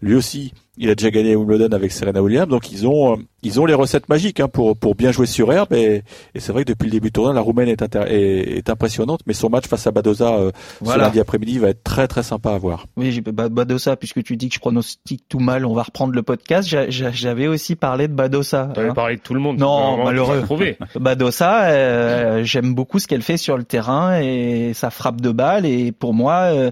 [0.00, 3.60] lui aussi il a déjà gagné Wimbledon avec Serena Williams, donc ils ont euh, ils
[3.60, 5.72] ont les recettes magiques hein, pour pour bien jouer sur herbe.
[5.72, 6.02] Et,
[6.34, 9.20] et c'est vrai que depuis le début du tournoi, la Roumaine est, est, est, impressionnante,
[9.26, 10.50] mais son match face à Badoza euh,
[10.84, 12.86] ce lundi après-midi va être très très sympa à voir.
[12.96, 16.68] Oui, Badoza, puisque tu dis que je pronostique tout mal, on va reprendre le podcast.
[16.88, 18.70] J'avais aussi parlé de Badoza.
[18.74, 18.94] Tu avais hein.
[18.94, 19.58] parlé de tout le monde.
[19.58, 20.44] Non, malheureux.
[20.96, 25.64] Badoza, euh, j'aime beaucoup ce qu'elle fait sur le terrain et sa frappe de balle.
[25.64, 26.70] Et pour moi, euh,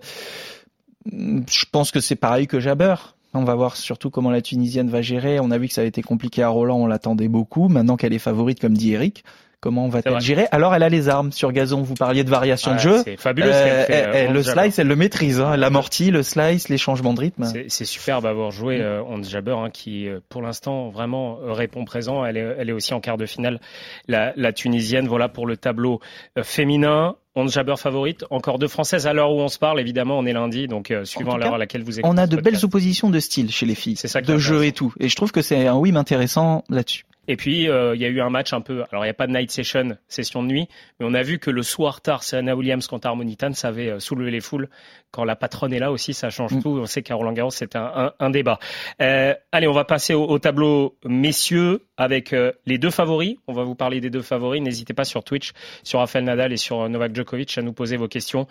[1.06, 2.94] je pense que c'est pareil que Jabber.
[3.36, 5.40] On va voir surtout comment la Tunisienne va gérer.
[5.40, 7.68] On a vu que ça a été compliqué à Roland, on l'attendait beaucoup.
[7.68, 9.24] Maintenant qu'elle est favorite, comme dit Eric,
[9.64, 10.46] comment va-t-elle gérer?
[10.50, 11.80] Alors elle a les armes sur gazon.
[11.80, 13.00] Vous parliez de variation de jeu.
[13.02, 13.50] C'est fabuleux.
[13.50, 15.40] Euh, euh, le slice, elle le maîtrise.
[15.40, 15.56] Hein.
[15.56, 17.50] L'amorti, le slice, les changements de rythme.
[17.68, 22.26] C'est superbe avoir joué euh, On Jabber, hein, qui pour l'instant vraiment répond présent.
[22.26, 23.58] Elle est, elle est aussi en quart de finale.
[24.06, 26.00] La, la Tunisienne, voilà pour le tableau
[26.42, 27.16] féminin.
[27.36, 29.80] On Jabber favorite, encore deux françaises à l'heure où on se parle.
[29.80, 32.08] Évidemment, on est lundi, donc euh, suivant l'heure à laquelle vous écoutez.
[32.08, 34.94] On a de belles oppositions de style chez les filles, ça de jeu et tout.
[35.00, 37.04] Et je trouve que c'est un win intéressant là-dessus.
[37.28, 38.84] Et puis, euh, il y a eu un match un peu...
[38.90, 41.38] Alors, il n'y a pas de night session, session de nuit, mais on a vu
[41.38, 44.68] que le soir tard, Serena Williams contre Harmonitan, ça avait euh, soulevé les foules.
[45.10, 46.62] Quand la patronne est là aussi, ça change mm.
[46.62, 46.78] tout.
[46.80, 48.58] On sait qu'à Roland Garros, c'est un, un, débat.
[49.00, 52.34] Euh, allez, on va passer au, tableau messieurs avec
[52.66, 53.36] les deux favoris.
[53.46, 54.60] On va vous parler des deux favoris.
[54.60, 58.08] N'hésitez pas sur Twitch, sur Rafael Nadal et sur Novak Djokovic à nous poser vos
[58.08, 58.46] questions.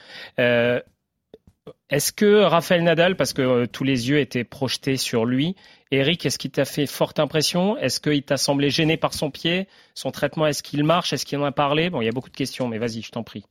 [1.93, 5.56] Est-ce que Rafael Nadal, parce que tous les yeux étaient projetés sur lui,
[5.91, 7.77] Eric, est-ce qu'il t'a fait forte impression?
[7.77, 9.67] Est-ce qu'il t'a semblé gêné par son pied?
[9.93, 11.13] Son traitement, est-ce qu'il marche?
[11.13, 11.91] Est-ce qu'il en a parlé?
[11.91, 13.45] Bon, il y a beaucoup de questions, mais vas-y, je t'en prie.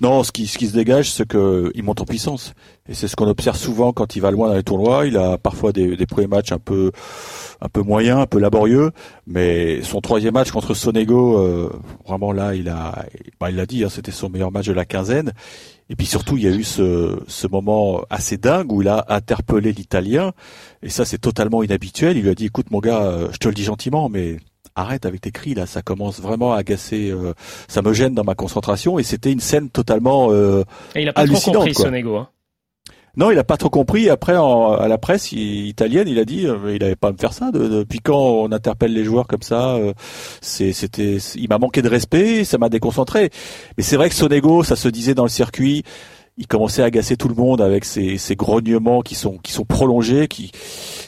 [0.00, 2.54] Non, ce qui, ce qui se dégage, c'est qu'il monte en puissance.
[2.88, 5.06] Et c'est ce qu'on observe souvent quand il va loin dans les tournois.
[5.06, 6.90] Il a parfois des, des premiers matchs un peu,
[7.60, 8.92] un peu moyens, un peu laborieux.
[9.26, 11.70] Mais son troisième match contre Sonego, euh,
[12.06, 13.04] vraiment là, il a,
[13.38, 15.32] bah, il l'a dit, hein, c'était son meilleur match de la quinzaine.
[15.90, 19.04] Et puis surtout, il y a eu ce, ce moment assez dingue où il a
[19.08, 20.32] interpellé l'Italien.
[20.82, 22.16] Et ça, c'est totalement inhabituel.
[22.16, 24.38] Il lui a dit, écoute mon gars, euh, je te le dis gentiment, mais
[24.80, 27.34] arrête avec tes cris là, ça commence vraiment à agacer, euh,
[27.68, 28.98] ça me gêne dans ma concentration.
[28.98, 30.64] Et c'était une scène totalement euh,
[30.94, 32.16] et il a pas trop compris Sonego.
[32.16, 32.28] Hein.
[33.16, 34.08] Non, il a pas trop compris.
[34.08, 37.32] Après, à la presse italienne, il a dit, euh, il avait pas à me faire
[37.32, 37.50] ça.
[37.50, 39.92] depuis quand on interpelle les joueurs comme ça euh,
[40.40, 43.30] C'était, il m'a manqué de respect, ça m'a déconcentré.
[43.76, 45.82] Mais c'est vrai que Sonego, ça se disait dans le circuit
[46.40, 49.66] il commençait à agacer tout le monde avec ses, ses grognements qui sont qui sont
[49.66, 50.50] prolongés, qui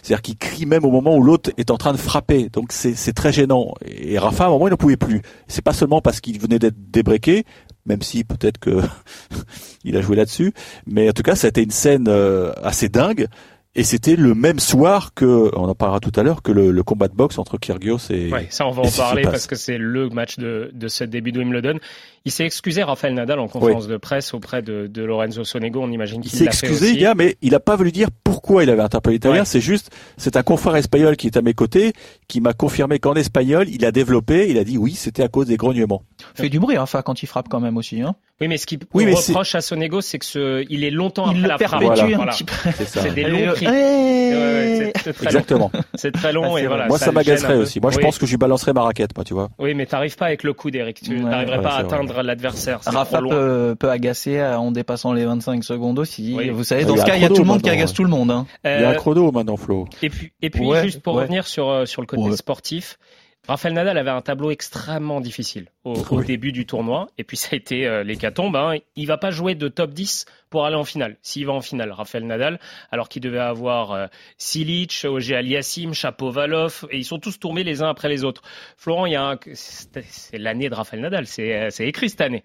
[0.03, 2.51] c'est-à-dire qu'il crie même au moment où l'autre est en train de frapper.
[2.53, 3.73] Donc c'est très gênant.
[3.87, 5.23] Et Rafa à un moment il n'en pouvait plus.
[5.49, 7.45] C'est pas seulement parce qu'il venait d'être débreaké,
[7.87, 8.83] même si peut-être que
[9.85, 10.53] il a joué là-dessus,
[10.87, 13.27] mais en tout cas ça a été une scène euh, assez dingue.
[13.75, 17.09] Et c'était le même soir que, on en parlera tout à l'heure, que le, combat
[17.09, 18.31] de boxe entre Kyrgios et.
[18.31, 21.33] Ouais, ça on va en parler parce que c'est le match de, de ce début
[21.33, 21.79] de Wimbledon.
[22.27, 25.81] Il s'est excusé, Rafael Nadal, en conférence de presse auprès de, de Lorenzo Sonego.
[25.81, 28.83] On imagine qu'il s'est excusé, gars, mais il n'a pas voulu dire pourquoi il avait
[28.83, 29.47] interpellé l'italien.
[29.47, 31.95] C'est juste, c'est un confrère espagnol qui est à mes côtés,
[32.29, 35.47] qui m'a confirmé qu'en espagnol, il a développé, il a dit oui, c'était à cause
[35.47, 36.03] des grognements.
[36.35, 38.01] Fait du bruit, Rafa, quand il frappe quand même aussi.
[38.03, 38.15] Hein.
[38.41, 41.31] Oui, mais ce qui Oui, mais reproche à Sonego, c'est que ce, il est longtemps
[41.33, 41.83] Il après le la frappe.
[41.83, 42.23] Voilà.
[42.23, 42.55] un petit peu.
[42.77, 43.03] C'est ça.
[43.03, 43.67] C'est des longs euh, cris.
[43.67, 45.29] hey Ouais, ouais, c'est- c'est très long.
[45.31, 45.71] Exactement.
[45.95, 46.87] C'est très long Ah, et voilà.
[46.89, 47.81] moi, ça, m'agacerait aussi.
[47.81, 49.51] Moi, je pense que je lui balancerais ma raquette, moi, tu vois.
[49.59, 51.03] Oui, mais t'arrives pas avec le coude, Eric.
[51.03, 51.21] Tu Ouais.
[51.21, 52.81] n'arriverais Ouais, pas à atteindre l'adversaire.
[52.85, 56.35] Rafa peut, peut agacer euh, en dépassant les 25 secondes aussi.
[56.37, 56.49] Oui.
[56.51, 57.97] Vous savez, dans ce cas, il y a tout le monde qui agace ouais.
[57.97, 58.31] tout le monde.
[58.31, 58.47] Hein.
[58.65, 59.87] Il y a un Euh, chrono maintenant, Flo.
[60.03, 62.99] Et puis, et puis Ouais, juste pour revenir sur, euh, sur le côté sportif,
[63.49, 66.27] Rafael Nadal avait un tableau extrêmement difficile au, au Oui.
[66.27, 67.09] début du tournoi.
[67.19, 68.55] Et puis ça a été euh, l'hécatombe.
[68.55, 68.77] Hein.
[68.95, 71.17] Il va pas jouer de top 10 pour aller en finale.
[71.23, 72.61] S'il va en finale, Rafael Nadal,
[72.93, 74.07] alors qu'il devait avoir euh,
[74.39, 78.43] Silic, Ogier Aliassim, Chapovalov, et ils sont tous tombés les uns après les autres.
[78.77, 79.39] Florent, il y a un...
[79.55, 81.27] c'est l'année de Rafael Nadal.
[81.27, 82.45] C'est euh, c'est écrit cette année.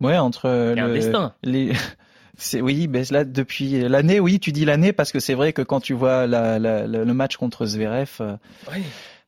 [0.00, 1.34] Ouais, entre euh, Il y a un le- destin.
[1.42, 1.72] les.
[2.36, 5.62] C'est oui, ben là depuis l'année, oui, tu dis l'année parce que c'est vrai que
[5.62, 8.36] quand tu vois la, la- la- le match contre Zverev, euh,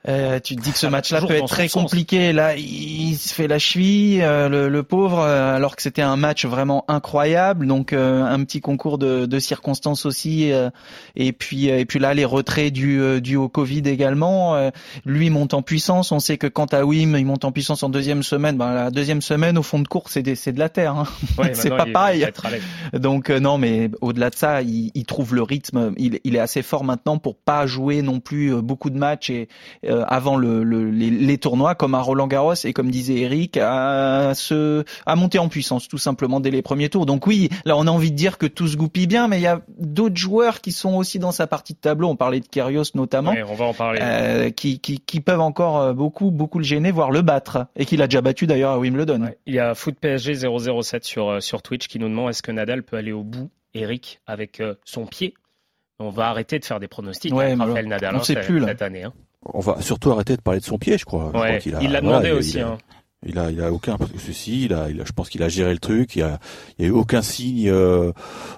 [0.09, 1.83] euh, tu te dis que ce va match-là peut être très sens.
[1.85, 2.33] compliqué.
[2.33, 6.17] Là, il se fait la cheville, euh, le, le pauvre, euh, alors que c'était un
[6.17, 7.67] match vraiment incroyable.
[7.67, 10.53] Donc euh, un petit concours de, de circonstances aussi.
[10.53, 10.71] euh,
[11.17, 14.55] et puis et puis là, les retraits du du au Covid également.
[14.57, 14.71] euh,
[15.05, 16.13] lui monte en puissance.
[16.13, 18.57] On sait que quant à Wim, il monte en puissance en deuxième semaine.
[18.57, 20.97] Ben, la deuxième semaine, au fond de course, c'est de la terre.
[20.97, 21.07] Hein.
[21.39, 22.27] Ouais, c'est pas il pareil.
[22.93, 25.93] Donc non, mais au-delà de ça, il, il trouve le rythme.
[25.97, 29.49] Il, il est assez fort maintenant pour pas jouer non plus beaucoup de matchs et
[30.01, 33.57] euh, avant le, le- les, les tournois comme à Roland Garros et comme disait Eric,
[33.57, 37.07] à se à monter en puissance tout simplement dès les premiers tours.
[37.07, 39.43] Donc oui, là on a envie de dire que tout se goupille bien, mais il
[39.43, 42.09] y a d'autres joueurs qui sont aussi dans sa partie de tableau.
[42.09, 43.33] On parlait de Kyrgios notamment.
[43.33, 44.01] Ouais, on va en parler.
[44.03, 47.85] euh, qui, qui, qui peuvent encore euh, beaucoup beaucoup le gêner, voire le battre, et
[47.85, 49.23] qu'il a déjà battu d'ailleurs à Wimbledon.
[49.23, 49.39] Ouais.
[49.47, 52.83] Il y a Foot PSG 007 sur, sur Twitch qui nous demande est-ce que Nadal
[52.83, 55.35] peut aller au bout, Eric, avec son pied?
[55.99, 58.69] On va arrêter de faire des pronostics Ouais, Nadal on hein, sait cette, plus, là.
[58.69, 59.05] cette année.
[59.05, 59.15] hein.
[59.55, 61.31] On va surtout arrêter de parler de son pied, je crois.
[61.35, 62.57] Je Ouais, crois il l'a voilà, demandé il a- aussi.
[62.57, 62.79] il a- hein.
[63.25, 64.67] Il a, il a aucun souci.
[64.67, 66.15] Il a, il a- je pense qu'il a géré le truc.
[66.15, 66.39] Il y a,
[66.79, 68.13] il a eu aucun signe, euh,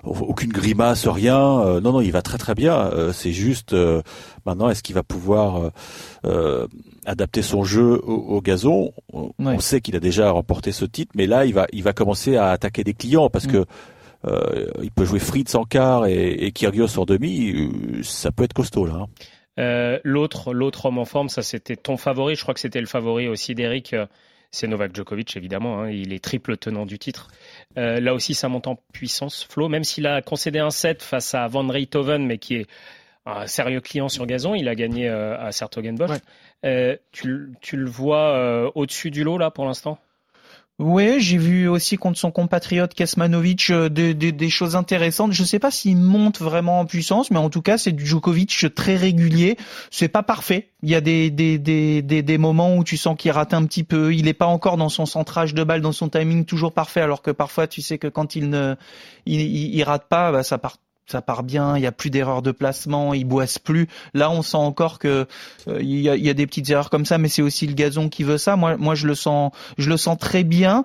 [0.04, 1.38] aucune grimace, rien.
[1.60, 2.74] Euh, non, non, il va très très bien.
[2.74, 4.02] Euh, c'est juste euh,
[4.44, 5.70] maintenant, est-ce qu'il va pouvoir euh,
[6.26, 6.66] euh,
[7.06, 8.92] adapter son jeu au, au gazon?
[9.12, 9.54] On, Ouais.
[9.54, 12.36] on sait qu'il a déjà remporté ce titre, mais là, il va, il va commencer
[12.36, 13.52] à attaquer des clients parce Mm.
[13.52, 13.64] que
[14.26, 17.70] euh, il peut jouer Fritz en quart et, et Kyrgios en demi.
[18.02, 18.94] Ça peut être costaud là.
[19.02, 19.06] hein.
[19.58, 22.36] Euh, l'autre, l'autre homme en forme, ça c'était ton favori.
[22.36, 23.92] Je crois que c'était le favori aussi d'Eric.
[23.92, 24.06] euh,
[24.50, 25.82] C'est Novak Djokovic, évidemment.
[25.82, 27.28] hein, il est triple tenant du titre.
[27.76, 29.44] Euh, là aussi, ça monte en puissance.
[29.50, 32.66] Flo, même s'il a concédé un set face à Van Rijthoven, mais qui est
[33.26, 36.10] un sérieux client sur gazon, il a gagné euh, à Sertogenbosch.
[36.62, 36.98] Ouais.
[37.12, 39.98] Tu, le- tu le vois au-dessus du lot là pour l'instant?
[40.78, 45.32] Oui, j'ai vu aussi contre son compatriote Kesmanovic euh, des, des, des choses intéressantes.
[45.32, 48.72] Je sais pas s'il monte vraiment en puissance, mais en tout cas, c'est du Djokovic
[48.76, 49.56] très régulier.
[49.90, 50.70] C'est pas parfait.
[50.84, 53.82] Il y a des, des, des, des, moments où tu sens qu'il rate un petit
[53.82, 54.14] peu.
[54.14, 57.22] Il est pas encore dans son centrage de balle, dans son timing toujours parfait, alors
[57.22, 58.76] que parfois, tu sais que quand il ne,
[59.26, 60.76] il rate pas, bah, ça part
[61.10, 63.88] ça part bien, il y a plus d'erreurs de placement, il boisse plus.
[64.14, 65.26] Là, on sent encore que
[65.68, 67.72] euh, il, y a, y a des petites erreurs comme ça, mais c'est aussi le
[67.74, 68.56] gazon qui veut ça.
[68.56, 70.84] Moi, moi, je le sens, je le sens très bien.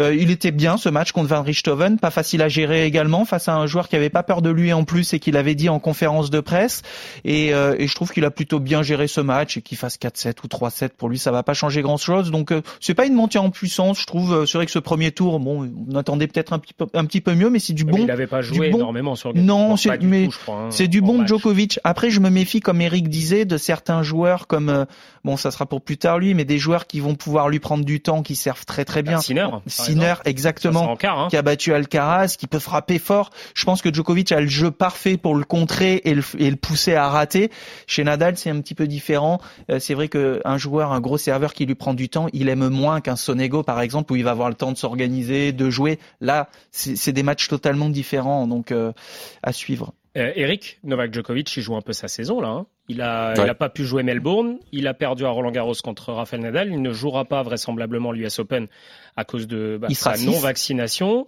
[0.00, 3.48] Euh, il était bien ce match contre Van Richthofen, pas facile à gérer également face
[3.48, 5.68] à un joueur qui avait pas peur de lui en plus et qui l'avait dit
[5.68, 6.82] en conférence de presse.
[7.24, 9.98] Et, euh, et je trouve qu'il a plutôt bien géré ce match et qu'il fasse
[9.98, 12.30] 4-7 ou 3-7 pour lui, ça va pas changer grand chose.
[12.30, 14.32] Donc euh, c'est pas une montée en puissance, je trouve.
[14.34, 17.04] Euh, C'est vrai que ce premier tour, bon, on attendait peut-être un petit peu, un
[17.04, 17.98] petit peu mieux, mais c'est du Mais bon.
[17.98, 21.06] Il n'avait pas joué bon- énormément sur Non, C'est- du mais hein, c'est du en
[21.06, 21.28] bon match.
[21.28, 21.80] Djokovic.
[21.84, 24.84] Après, je me méfie, comme Eric disait, de certains joueurs comme euh,
[25.24, 27.84] bon, ça sera pour plus tard lui, mais des joueurs qui vont pouvoir lui prendre
[27.84, 29.16] du temps, qui servent très très bien.
[29.16, 31.28] Bah, Sinner, Sinner, exactement, quart, hein.
[31.30, 33.30] qui a battu Alcaraz, qui peut frapper fort.
[33.54, 36.56] Je pense que Djokovic a le jeu parfait pour le contrer et le, et le
[36.56, 37.50] pousser à rater.
[37.86, 39.40] Chez Nadal, c'est un petit peu différent.
[39.70, 42.68] Euh, c'est vrai qu'un joueur, un gros serveur qui lui prend du temps, il aime
[42.68, 45.98] moins qu'un Sonego, par exemple, où il va avoir le temps de s'organiser, de jouer.
[46.20, 48.92] Là, c'est c'est des matchs totalement différents, donc euh,
[49.42, 49.94] à suivre.
[50.16, 52.48] Euh, Eric, Novak Djokovic, il joue un peu sa saison là.
[52.48, 52.66] hein.
[52.88, 53.44] Il a, Ouais.
[53.44, 54.58] il a pas pu jouer Melbourne.
[54.70, 56.68] Il a perdu à Roland Garros contre Rafael Nadal.
[56.70, 58.68] Il ne jouera pas vraisemblablement l'US Open
[59.16, 61.26] à cause de bah, sa non-vaccination.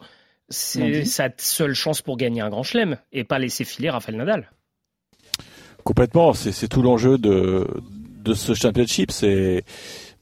[0.49, 4.51] C'est sa seule chance pour gagner un grand chelem et pas laisser filer Rafael Nadal.
[5.85, 7.67] Complètement, c'est c'est tout l'enjeu de
[8.23, 9.11] de ce championship.
[9.11, 9.65] C'est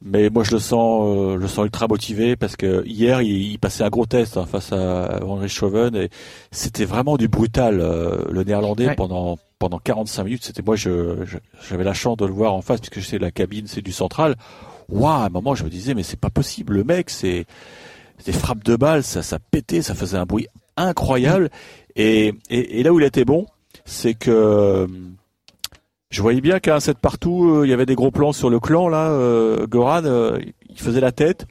[0.04, 3.52] mais moi je le sens, euh, je le sens ultra motivé parce que hier il,
[3.52, 6.10] il passait un gros test hein, face à Van Richthofen et
[6.50, 7.80] c'était vraiment du brutal.
[7.80, 8.94] euh, le néerlandais Ouais.
[8.94, 11.38] pendant pendant 45 minutes, c'était moi je je-
[11.68, 14.36] j'avais la chance de le voir en face puisque c'est la cabine, c'est du central.
[14.90, 17.46] Waouh, à un moment je me disais mais c'est pas possible, le mec c'est
[18.26, 21.48] des frappes de balles, ça ça pétait, ça faisait un bruit incroyable
[21.96, 23.46] et et, et là où il était bon,
[23.86, 24.86] c'est que
[26.14, 28.50] je voyais bien qu'à un set partout, euh, il y avait des gros plans sur
[28.50, 29.09] le clan là.
[29.11, 31.46] Euh, Goran, euh, il faisait la tête.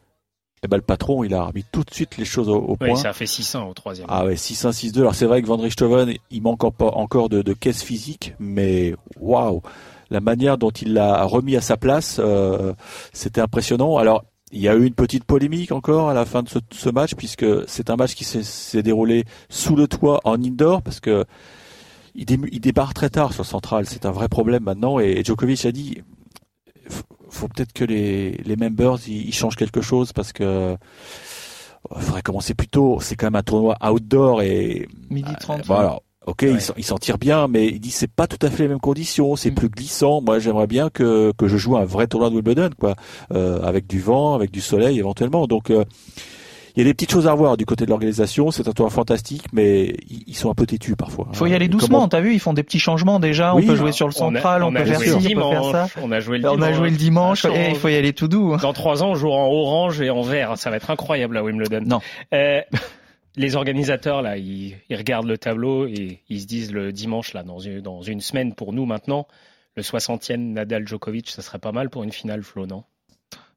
[0.63, 2.87] eh ben, le patron, il a remis tout de suite les choses au, au Oui,
[2.89, 2.95] point.
[2.95, 4.07] ça a fait 6-1 au troisième.
[4.09, 4.99] Ah ouais, 6-1, 6-2.
[5.01, 8.95] Alors c'est vrai que Van Richthofen, il manque encore, encore de, de caisse physique, mais
[9.19, 9.61] waouh,
[10.09, 12.71] la manière dont il l'a remis à sa place, euh,
[13.11, 13.97] c'était impressionnant.
[13.97, 14.23] Alors
[14.55, 17.15] il y a eu une petite polémique encore à la fin de ce, ce match,
[17.15, 21.25] puisque c'est un match qui s'est- s'est déroulé sous le toit en indoor, parce que
[22.15, 23.85] il, dé- il débarque très tard sur Central.
[23.87, 24.99] C'est un vrai problème maintenant.
[24.99, 26.01] Et Djokovic a dit,
[27.29, 30.75] faut peut-être que les, les members ils, ils changent quelque chose parce que
[31.95, 32.99] il faudrait commencer plus tôt.
[33.01, 35.65] C'est quand même un tournoi outdoor et Midi euh, 30.
[35.65, 35.99] voilà.
[36.25, 36.51] Ok, Ouais.
[36.53, 38.69] il s'en- il s'en tire bien, mais il dit c'est pas tout à fait les
[38.69, 39.55] mêmes conditions, c'est Mm.
[39.55, 40.21] plus glissant.
[40.21, 42.95] Moi, j'aimerais bien que que je joue un vrai tournoi de Wimbledon, quoi,
[43.33, 45.47] euh, avec du vent, avec du soleil éventuellement.
[45.47, 45.83] Donc euh,
[46.75, 48.49] il y a des petites choses à revoir du côté de l'organisation.
[48.51, 51.27] C'est un tournoi fantastique, mais ils, ils sont un peu têtus parfois.
[51.31, 53.63] Il faut y aller Comment- doucement, t'as vu, ils font des petits changements déjà, Oui,
[53.63, 55.11] on peut jouer sur le On a- central, on, on a peut faire joué ci,
[55.11, 56.01] le on peut faire dimanche, ça.
[56.01, 56.69] On a joué le On dimanche.
[56.69, 58.53] a joué le dimanche, il faut y aller tout doux.
[58.53, 58.57] hein.
[58.61, 60.57] Dans trois ans, on jouera en orange et en vert.
[60.57, 61.81] Ça va être incroyable à Wimbledon.
[61.85, 61.99] Non.
[62.33, 62.61] Euh,
[63.35, 67.43] les organisateurs là, ils, ils regardent le tableau et ils se disent le dimanche là,
[67.43, 69.27] dans une, dans une semaine pour nous maintenant,
[69.75, 72.83] le 60e Nadal Djokovic, ça serait pas mal pour une finale, Flo, non?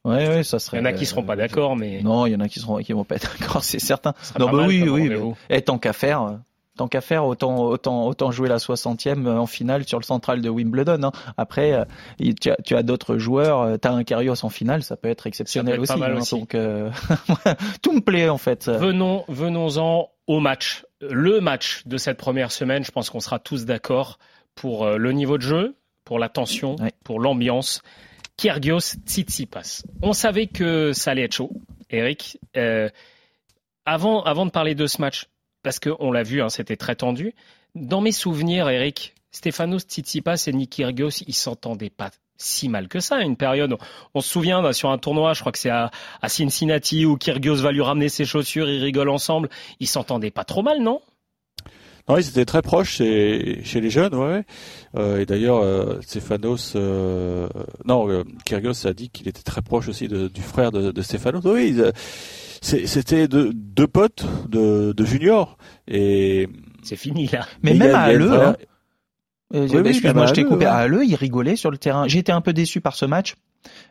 [0.06, 0.78] Ouais, ouais, ça Il serait.
[0.78, 2.60] y en a qui seront pas euh, d'accord, mais Non, il y en a qui
[2.60, 4.14] seront, qui vont pas être d'accord, c'est certain.
[4.38, 5.08] Non, bah mal oui, oui.
[5.08, 6.32] mais- Et tant qu'à faire, euh,
[6.76, 10.48] tant qu'à faire, autant, autant, autant jouer la 60e en finale sur le central de
[10.50, 11.02] Wimbledon.
[11.04, 11.12] hein.
[11.36, 11.84] Après, euh,
[12.18, 15.08] il- tu as, tu as d'autres joueurs, euh, t'as un Kyrgios en finale, ça peut
[15.08, 16.02] être exceptionnel être pas aussi.
[16.04, 16.16] hein.
[16.16, 16.34] aussi.
[16.38, 16.90] Donc, euh,
[17.82, 18.68] tout me plaît en fait.
[18.68, 20.84] Venons, venons-en au match.
[21.00, 24.18] Le match de cette première semaine, je pense qu'on sera tous d'accord
[24.54, 26.92] pour euh, le niveau de jeu, pour la tension, Ouais.
[27.04, 27.82] pour l'ambiance.
[28.36, 29.82] Kyrgios Tsitsipas.
[30.02, 31.50] On savait que ça allait être chaud,
[31.90, 32.38] Eric.
[32.56, 32.88] Euh,
[33.84, 35.26] avant, avant de parler de ce match,
[35.62, 37.34] parce qu'on l'a vu, hein, c'était très tendu.
[37.74, 43.00] Dans mes souvenirs, Eric, Stefanos Tsitsipas et Nick Kyrgios, ils s'entendaient pas si mal que
[43.00, 43.20] ça.
[43.20, 43.76] Une période,
[44.14, 47.16] on se souvient là, sur un tournoi, je crois que c'est à, à Cincinnati où
[47.16, 49.48] Kyrgios va lui ramener ses chaussures, ils rigolent ensemble.
[49.80, 51.00] Ils s'entendaient pas trop mal, non?
[52.08, 54.26] Non, ils étaient très proches chez, chez les jeunes, ouais.
[54.28, 54.44] ouais.
[54.96, 57.48] Euh, et d'ailleurs, euh, Stefanos, euh,
[57.84, 61.02] non, euh, Kyrgios a dit qu'il était très proche aussi de- du frère de, de
[61.02, 61.42] Stefanos.
[61.44, 61.90] Oui, ils, euh,
[62.62, 65.58] c'est- c'était deux, deux potes de, de junior.
[65.88, 66.48] Et
[66.84, 67.44] C'est fini là.
[67.62, 68.56] Mais même a- à Halle, hein.
[69.54, 70.64] Euh, Oui, oui, Excuse-moi, même à je t'ai coupé.
[70.64, 70.66] ouais.
[70.66, 72.06] À Halle, il rigolait sur le terrain.
[72.08, 73.34] J'ai été un peu déçu par ce match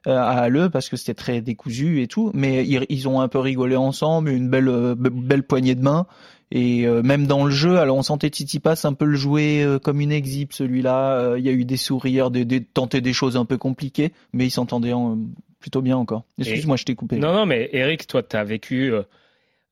[0.07, 3.27] euh, à Halle parce que c'était très décousu et tout, mais ils, ils ont un
[3.29, 6.07] peu rigolé ensemble, une belle euh, be- belle poignée de main.
[6.51, 9.79] Et euh, même dans le jeu, alors on sentait Tsitsipas un peu le jouer euh,
[9.79, 11.19] comme une exhibe celui-là.
[11.19, 14.11] Euh, Il y a eu des sourires, des, des tenter des choses un peu compliquées,
[14.33, 15.17] mais ils s'entendaient en-
[15.59, 16.23] plutôt bien encore.
[16.37, 17.17] Excuse-moi, je t'ai coupé.
[17.17, 18.93] Non, non, mais Eric, toi, tu as vécu.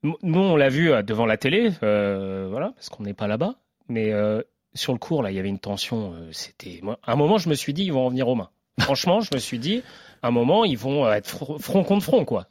[0.03, 3.55] nous, on l'a vu devant la télé, voilà, parce qu'on n'est pas là-bas.
[3.89, 4.11] Mais
[4.73, 6.13] sur le cours, là, il y avait une tension.
[6.31, 6.81] C'était.
[7.05, 8.49] À un moment, je me suis dit, ils vont en venir aux mains.
[8.79, 9.83] Franchement, je me suis dit,
[10.23, 12.47] à un moment, ils vont être fr- front contre front, quoi.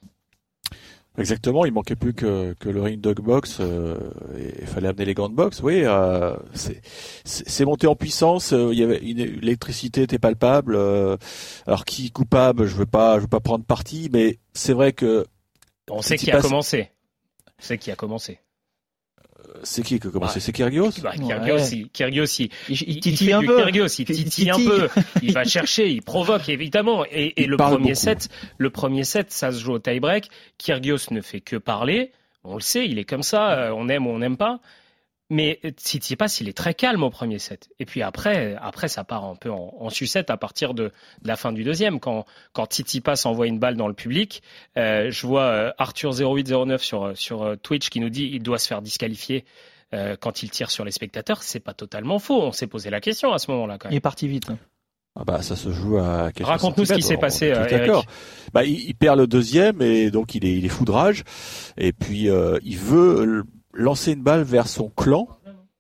[1.18, 3.58] Exactement, il manquait plus que, que le ring dog box.
[3.60, 3.98] euh,
[4.38, 5.60] et il fallait amener les gants de boxe.
[5.62, 6.34] Oui, euh,
[7.24, 8.52] c'est monté en puissance.
[8.54, 10.74] euh, Il y avait une l'électricité était palpable.
[10.74, 11.18] euh,
[11.66, 14.92] alors qui est coupable Je veux pas, je veux pas prendre parti, mais c'est vrai
[14.94, 15.26] que
[15.90, 16.88] On sait qui a commencé.
[17.58, 18.38] On sait qui a commencé.
[19.62, 20.40] C'est qui qui a commencé Ouais.
[20.40, 20.90] C'est Kyrgios.
[21.02, 21.26] Bah, Ouais.
[21.26, 23.56] Kyrgios, il, Kyrgios, il, Il, il il titille un peu.
[23.56, 24.88] Kyrgios, il Il titille un peu,
[25.22, 27.04] il va chercher, il provoque évidemment.
[27.10, 28.28] Et, le premier set,
[28.58, 30.28] le premier set, ça se joue au tie-break.
[30.58, 32.12] Kyrgios ne fait que parler.
[32.44, 33.52] On le sait, il est comme ça.
[33.52, 34.60] euh, On aime ou on n'aime pas.
[35.34, 37.70] Mais Tsitsipas, il est très calme au premier set.
[37.78, 40.84] Et puis après, après ça part un peu en, en sucette à partir de,
[41.22, 42.00] de la fin du deuxième.
[42.00, 44.42] Quand, quand Tsitsipas envoie une balle dans le public,
[44.76, 48.42] euh, je vois euh, Arthur 0809 sur, euh, sur euh, Twitch qui nous dit il
[48.42, 49.46] doit se faire disqualifier
[49.94, 51.42] euh, quand il tire sur les spectateurs.
[51.42, 52.42] C'est pas totalement faux.
[52.42, 53.96] On s'est posé la question à ce moment-là quand Il même.
[53.96, 54.50] est parti vite.
[55.18, 57.68] Ah bah ça se joue à quelques Raconte-nous ce qui s'est passé, euh.
[57.68, 58.04] D'accord.
[58.52, 61.24] Bah il, il perd le deuxième et donc il est il est foudrage
[61.78, 65.28] et puis euh, il veut l- lancer une balle vers son clan.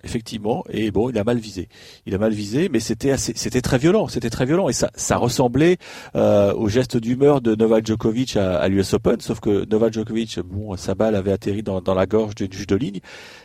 [0.04, 1.68] Effectivement, et bon, il a mal visé.
[2.06, 4.90] Il a mal visé, mais c'était assez, c'était très violent, c'était très violent, et ça,
[4.96, 5.76] ça ressemblait
[6.16, 10.40] euh, au geste d'humeur de Novak Djokovic à, à l'US Open, sauf que Novak Djokovic,
[10.40, 12.98] bon, sa balle avait atterri dans, dans la gorge du juge de ligne.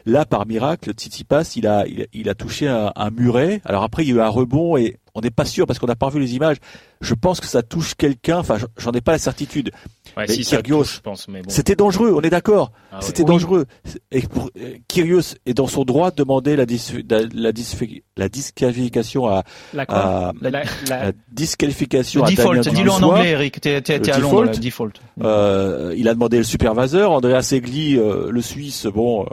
[0.08, 3.62] Là, par miracle, Tsitsipas, il a, il, a- il a touché un, un muret.
[3.64, 5.88] Alors après, il y a eu un rebond et on n'est pas sûr parce qu'on
[5.88, 6.58] n'a pas vu les images.
[7.02, 8.38] Je pense que ça touche quelqu'un.
[8.40, 9.72] Enfin, j'en ai pas la certitude.
[10.16, 11.50] Ouais, Mais si Kyrgios, touche, je pense, mais bon.
[11.50, 12.72] C'était dangereux, on est d'accord.
[12.92, 13.00] Ah.
[13.02, 13.28] C'était Oui.
[13.30, 13.66] dangereux.
[14.12, 18.02] Et pour, euh, Kyrgios est dans son droit de demander la, dis, la, la, dis-
[18.16, 22.92] la disqualification à, La quoi à- La- la- la disqualification Le à default, Damien dis-le
[22.92, 23.60] en anglais, Eric.
[23.62, 24.54] T'es t'es- Le t'es à Londres, default.
[24.54, 24.92] le default.
[25.24, 27.12] Euh, il a demandé le superviseur.
[27.12, 29.26] Andrea Segli, euh, le Suisse, bon, euh,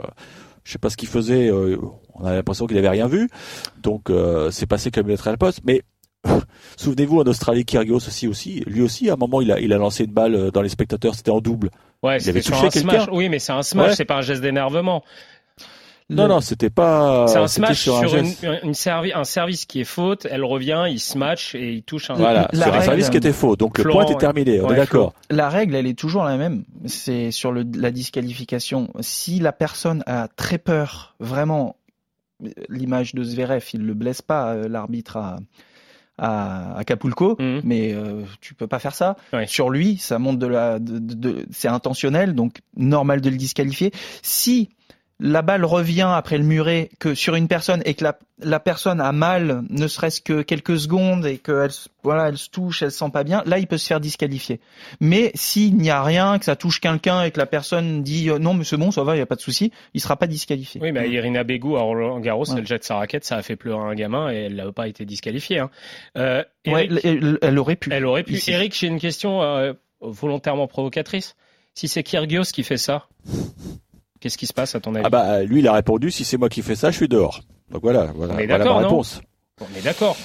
[0.65, 1.47] je sais pas ce qu'il faisait.
[1.49, 1.77] euh,
[2.15, 3.29] on a l'impression qu'il avait rien vu.
[3.81, 5.61] Donc, euh, c'est passé comme une lettre à la poste.
[5.65, 5.83] Mais
[6.77, 9.77] souvenez-vous en Australie, Kyrgios aussi, aussi, lui aussi, à un moment, il a, il a
[9.77, 11.69] lancé une balle euh, dans les spectateurs, c'était en double.
[12.03, 13.07] Ouais, avait c'était sur un smash.
[13.11, 13.95] Oui, mais c'est un smash, Ouais.
[13.95, 15.03] c'est pas un geste d'énervement.
[16.09, 17.25] Non, non, c'était pas.
[17.27, 20.85] C'est un smash sur, un une, une servi- un service qui est faute, elle revient,
[20.87, 22.13] il smash et il touche un.
[22.13, 23.55] Voilà, La sur un règle- service qui était faux.
[23.55, 25.13] Donc le point est terminé, on est d'accord.
[25.31, 26.63] La règle, elle est toujours la même.
[26.85, 28.91] C'est sur le, la disqualification.
[28.99, 31.75] Si la personne a très peur, vraiment,
[32.69, 35.39] l'image de Zverev, il le blesse pas, euh, l'arbitre à,
[36.19, 37.61] à Acapulco, Mhm.
[37.63, 39.15] mais euh, tu peux pas faire ça.
[39.33, 39.47] Ouais.
[39.47, 43.37] Sur lui, ça monte de la, de, de- de- c'est intentionnel, donc normal de le
[43.37, 43.91] disqualifier.
[44.21, 44.69] Si
[45.19, 48.99] la balle revient après le muret que sur une personne et que la, la personne
[48.99, 52.91] a mal, ne serait-ce que quelques secondes et qu'elle se- voilà, elle se touche, elle
[52.91, 54.59] se sent pas bien, là il peut se faire disqualifier.
[54.99, 58.39] Mais s'il n'y a rien, que ça touche quelqu'un et que la personne dit euh,
[58.39, 60.27] non mais c'est bon, ça va, il y a pas de souci, il sera pas
[60.27, 60.81] disqualifié.
[60.81, 62.59] Oui, mais Irina Bégou à Roland Garros, Ouais.
[62.59, 65.05] elle jette sa raquette, ça a fait pleurer un gamin et elle n'a pas été
[65.05, 65.59] disqualifiée.
[65.59, 65.69] Hein.
[66.17, 67.89] Euh, Ouais, elle, elle aurait pu.
[67.93, 68.33] elle aurait pu.
[68.33, 68.51] Ici.
[68.51, 71.35] Eric, j'ai une question euh, volontairement provocatrice.
[71.73, 73.07] Si c'est Kyrgios qui fait ça,
[74.19, 76.37] qu'est-ce qui se passe à ton avis Ah bah lui, il a répondu si c'est
[76.37, 77.41] moi qui fais ça, je suis dehors.
[77.71, 79.21] Donc voilà, voilà, On est voilà non réponse.
[79.61, 80.17] On est d'accord.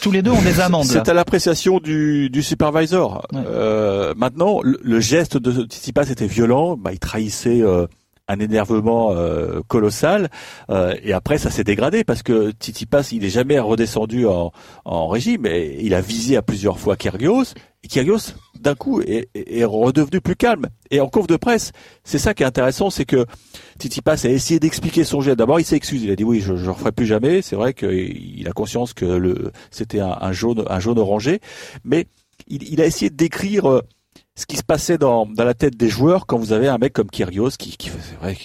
[0.00, 0.84] Tous les deux ont des amendes.
[0.84, 3.26] C'est à l'appréciation du, du supervisor.
[3.32, 3.40] Ouais.
[3.46, 6.76] Euh, maintenant, le, le geste de Tsitsipas était violent.
[6.76, 7.86] Bah, il trahissait euh,
[8.28, 10.28] un énervement euh, colossal.
[10.70, 14.52] Euh, et après, ça s'est dégradé parce que Tsitsipas, il est jamais redescendu en,
[14.84, 15.46] en régime.
[15.46, 17.54] Et il a visé à plusieurs fois Kyrgios.
[17.84, 20.66] Et Kyrgios, d'un coup, est, est redevenu plus calme.
[20.90, 21.72] Et en conf de presse,
[22.04, 23.26] c'est ça qui est intéressant, c'est que
[23.78, 25.38] Tsitsipas a essayé d'expliquer son geste.
[25.38, 26.02] D'abord, il s'excuse.
[26.02, 27.42] Il a dit oui, je ne referai plus jamais.
[27.42, 31.40] C'est vrai qu'il a conscience que c'était un, un jaune, un jaune orangé,
[31.84, 32.06] mais
[32.48, 33.80] il, il a essayé de décrire euh,
[34.38, 36.92] ce qui se passait dans, dans la tête des joueurs quand vous avez un mec
[36.92, 37.90] comme Kyrgios qui, qui,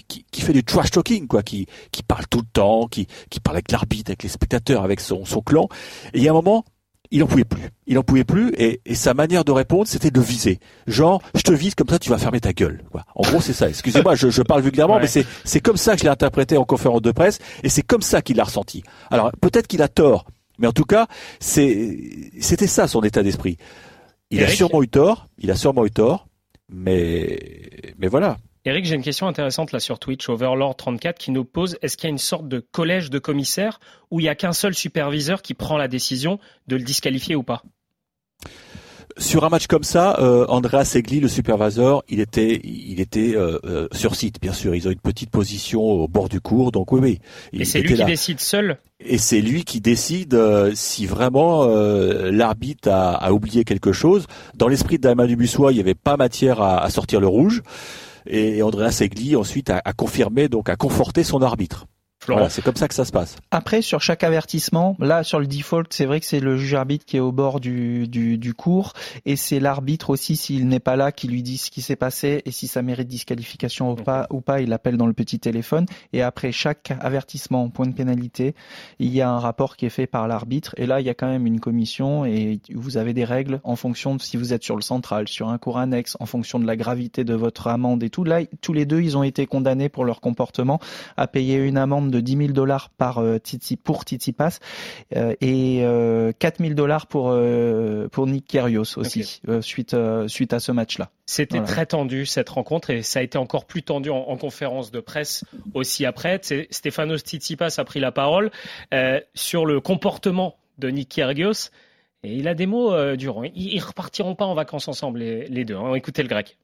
[0.08, 3.40] qui, qui fait du trash talking, quoi, qui, qui parle tout le temps, qui, qui
[3.40, 5.68] parle avec l'arbitre, avec les spectateurs, avec son, son clan.
[6.14, 6.64] Et il y a un moment,
[7.12, 7.64] il en pouvait plus.
[7.88, 10.60] Il en pouvait plus et, et sa manière de répondre, c'était de viser.
[10.88, 12.84] Genre, je te vise comme ça, tu vas fermer ta gueule.
[12.90, 13.04] Quoi.
[13.16, 13.68] En gros, c'est ça.
[13.68, 15.02] Excusez-moi, je, je parle vulgairement, Ouais.
[15.02, 17.82] mais c'est c'est comme ça que je l'ai interprété en conférence de presse et c'est
[17.84, 18.82] comme ça qu'il l'a ressenti.
[19.10, 20.26] Alors peut-être qu'il a tort,
[20.58, 21.08] mais en tout cas,
[21.42, 23.58] c'est c'était ça son état d'esprit.
[24.32, 25.28] Il a sûrement eu tort.
[25.38, 26.28] Il a sûrement eu tort,
[26.70, 28.38] mais mais voilà.
[28.64, 32.08] Eric, j'ai une question intéressante là sur Twitch, Overlord34, qui nous pose est-ce qu'il y
[32.08, 33.80] a une sorte de collège de commissaires
[34.12, 37.44] où il n'y a qu'un seul superviseur qui prend la décision de le disqualifier ou
[37.44, 37.64] pas?
[39.18, 43.60] Sur un match comme ça, euh, Andrea Segli, le superviseur, il était, il était euh,
[43.66, 44.76] euh, sur site, bien sûr.
[44.76, 47.20] Ils ont une petite position au bord du cours, donc oui, oui.
[47.54, 51.64] Il Et c'est lui qui décide seul Et c'est lui qui décide euh, si vraiment
[51.66, 54.28] euh, l'arbitre a, a oublié quelque chose.
[54.56, 57.62] Dans l'esprit de Damien Dubussois, il n'y avait pas matière à, à sortir le rouge.
[58.28, 61.88] Et Andrea Segli ensuite a, a confirmé, donc a conforté son arbitre.
[62.24, 62.42] Florent.
[62.42, 63.38] Voilà, c'est comme ça que ça se passe.
[63.50, 67.04] Après, sur chaque avertissement, là, sur le default, c'est vrai que c'est le juge arbitre
[67.04, 68.94] qui est au bord du, du, du cours,
[69.26, 72.44] et c'est l'arbitre aussi, s'il n'est pas là, qui lui dit ce qui s'est passé,
[72.46, 75.88] et si ça mérite disqualification ou pas, ou pas, il l'appelle dans le petit téléphone.
[76.14, 78.54] Et après chaque avertissement, point de pénalité,
[79.00, 81.16] il y a un rapport qui est fait par l'arbitre, et là, il y a
[81.16, 84.64] quand même une commission, et vous avez des règles en fonction de si vous êtes
[84.64, 88.04] sur le central, sur un cours annexe, en fonction de la gravité de votre amende
[88.04, 88.24] et tout.
[88.24, 90.80] Là, tous les deux, ils ont été condamnés pour leur comportement
[91.18, 94.60] à payer une amende de 10 000 dollars par euh, Titi pour Titi Pass
[95.16, 100.28] euh, et euh, 4 000 dollars pour euh, pour Nick Kyrgios aussi euh, suite euh,
[100.28, 101.10] suite à ce match-là.
[101.26, 101.72] C'était Voilà.
[101.72, 105.00] très tendu cette rencontre et ça a été encore plus tendu en, en conférence de
[105.00, 105.44] presse
[105.74, 106.40] aussi après.
[106.70, 108.52] Stefanos Tsitsipas a pris la parole
[108.94, 111.70] euh, sur le comportement de Nick Kyrgios
[112.24, 113.44] et il a des mots euh, durs.
[113.46, 115.76] Ils, ils repartiront pas en vacances ensemble les, les deux.
[115.76, 115.96] hein.
[115.96, 116.58] Écoutez le grec.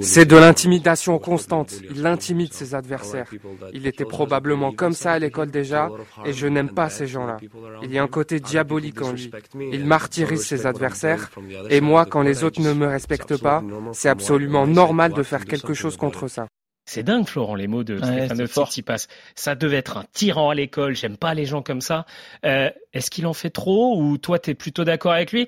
[0.00, 1.74] C'est de l'intimidation constante.
[1.94, 3.30] Il intimide ses adversaires.
[3.72, 5.90] Il était probablement comme ça à l'école déjà,
[6.24, 7.38] et je n'aime pas ces gens-là.
[7.82, 9.30] Il y a un côté diabolique en lui.
[9.72, 11.30] Il martyrise ses adversaires,
[11.70, 15.74] et moi, quand les autres ne me respectent pas, c'est absolument normal de faire quelque
[15.74, 16.46] chose contre ça.
[16.84, 18.46] C'est dingue, Florent, les mots de Ouais.
[18.46, 19.06] Tsitsipas.
[19.36, 20.96] Ça devait être un tyran à l'école.
[20.96, 22.06] J'aime pas les gens comme ça.
[22.44, 25.46] Euh, Est-ce qu'il en fait trop ou toi, t'es plutôt d'accord avec lui?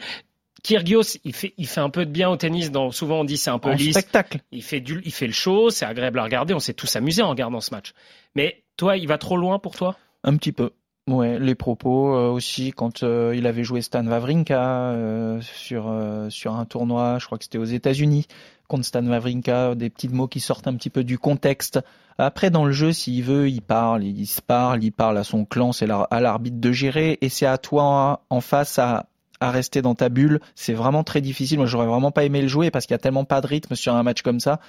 [0.64, 2.72] Kyrgios, il fait, il fait un peu de bien au tennis.
[2.72, 3.92] Dans, souvent, on dit c'est un peu En lisse.
[3.92, 4.40] spectacle.
[4.50, 5.70] Il fait du, il fait le show.
[5.70, 6.54] C'est agréable à regarder.
[6.54, 7.92] On s'est tous amusés en regardant ce match.
[8.34, 9.96] Mais toi, il va trop loin pour toi?
[10.24, 10.70] Un petit peu.
[11.06, 15.94] Ouais, les propos euh, aussi quand euh, il avait joué Stan Wawrinka euh, sur
[16.30, 18.26] sur un tournoi, je crois que c'était aux États-Unis
[18.68, 21.78] contre Stan Wawrinka, des petits mots qui sortent un petit peu du contexte.
[22.16, 25.44] Après dans le jeu, s'il veut, il parle, il, se parle, il parle à son
[25.44, 29.04] clan, c'est à l'arbitre de gérer et c'est à toi en face à
[29.44, 30.40] à rester dans ta bulle.
[30.54, 31.58] C'est vraiment très difficile.
[31.58, 33.74] Moi, j'aurais vraiment pas aimé le jouer parce qu'il y a tellement pas de rythme
[33.74, 34.60] sur un match comme ça.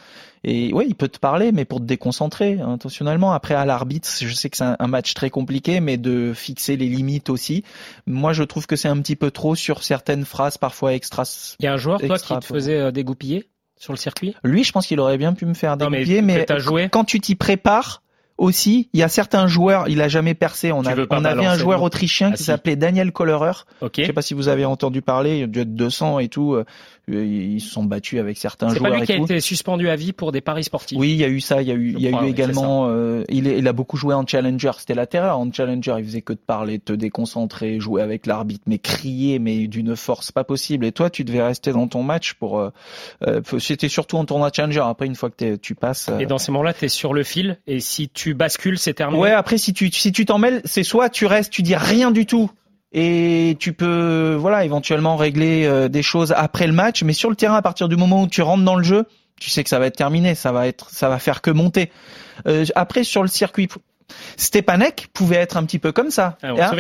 [0.44, 3.34] Et ouais, il peut te parler, mais pour te déconcentrer intentionnellement.
[3.34, 6.88] Après, à l'arbitre, je sais que c'est un, match très compliqué, mais de fixer les
[6.88, 7.64] limites aussi.
[8.06, 11.24] Moi, je trouve que c'est un petit peu trop sur certaines phrases parfois extra.
[11.60, 13.48] Il y a un joueur, toi, qui te faisait euh, dégoupiller
[13.78, 14.36] sur le circuit?
[14.44, 17.36] Lui, je pense qu'il aurait bien pu me faire dégoupiller, mais, mais quand tu t'y
[17.36, 18.02] prépares,
[18.38, 20.72] aussi, il y a certains joueurs, il a jamais percé.
[20.72, 23.54] On, a, on avait un joueur autrichien qui s'appelait Daniel Kollerer.
[23.82, 24.04] Okay.
[24.04, 26.58] Je sais pas si vous avez entendu parler, il y a 200 et tout.
[27.12, 28.78] Euh, ils se sont battus avec certains joueurs.
[28.78, 30.98] C'est pas lui qui a été suspendu à vie pour des paris sportifs.
[30.98, 31.62] Oui, il y a eu ça.
[31.62, 32.88] Il y a eu, il y a eu également.
[32.90, 34.72] Euh, il, est, il, a beaucoup joué en challenger.
[34.80, 35.96] C'était la terreur en challenger.
[36.00, 40.32] Il faisait que de parler, te déconcentrer, jouer avec l'arbitre, mais crier, mais d'une force
[40.32, 40.86] pas possible.
[40.86, 42.60] Et toi, tu devais rester dans ton match pour.
[42.60, 42.70] Euh,
[43.28, 44.84] euh C'était surtout en tournoi challenger.
[44.84, 46.10] Après, une fois que tu passes.
[46.20, 47.60] Et dans ces moments-là, tu es sur le fil.
[47.68, 49.22] Et si tu bascules, c'est terminé.
[49.22, 49.32] Ouais.
[49.32, 52.26] Après, si tu si tu t'en mêles, c'est soit tu restes, tu dis rien du
[52.26, 52.50] tout
[52.98, 57.04] et tu peux voilà éventuellement régler euh, des choses après le match.
[57.04, 59.06] Mais sur le terrain à partir du moment où tu rentres dans le jeu
[59.40, 60.34] tu sais que ça va être terminé.
[60.36, 61.92] Ça va être ça va faire que monter.
[62.48, 63.68] Euh, après sur le circuit
[64.38, 66.38] Stepanek pouvait être un petit peu comme ça.
[66.44, 66.72] Ah, hein,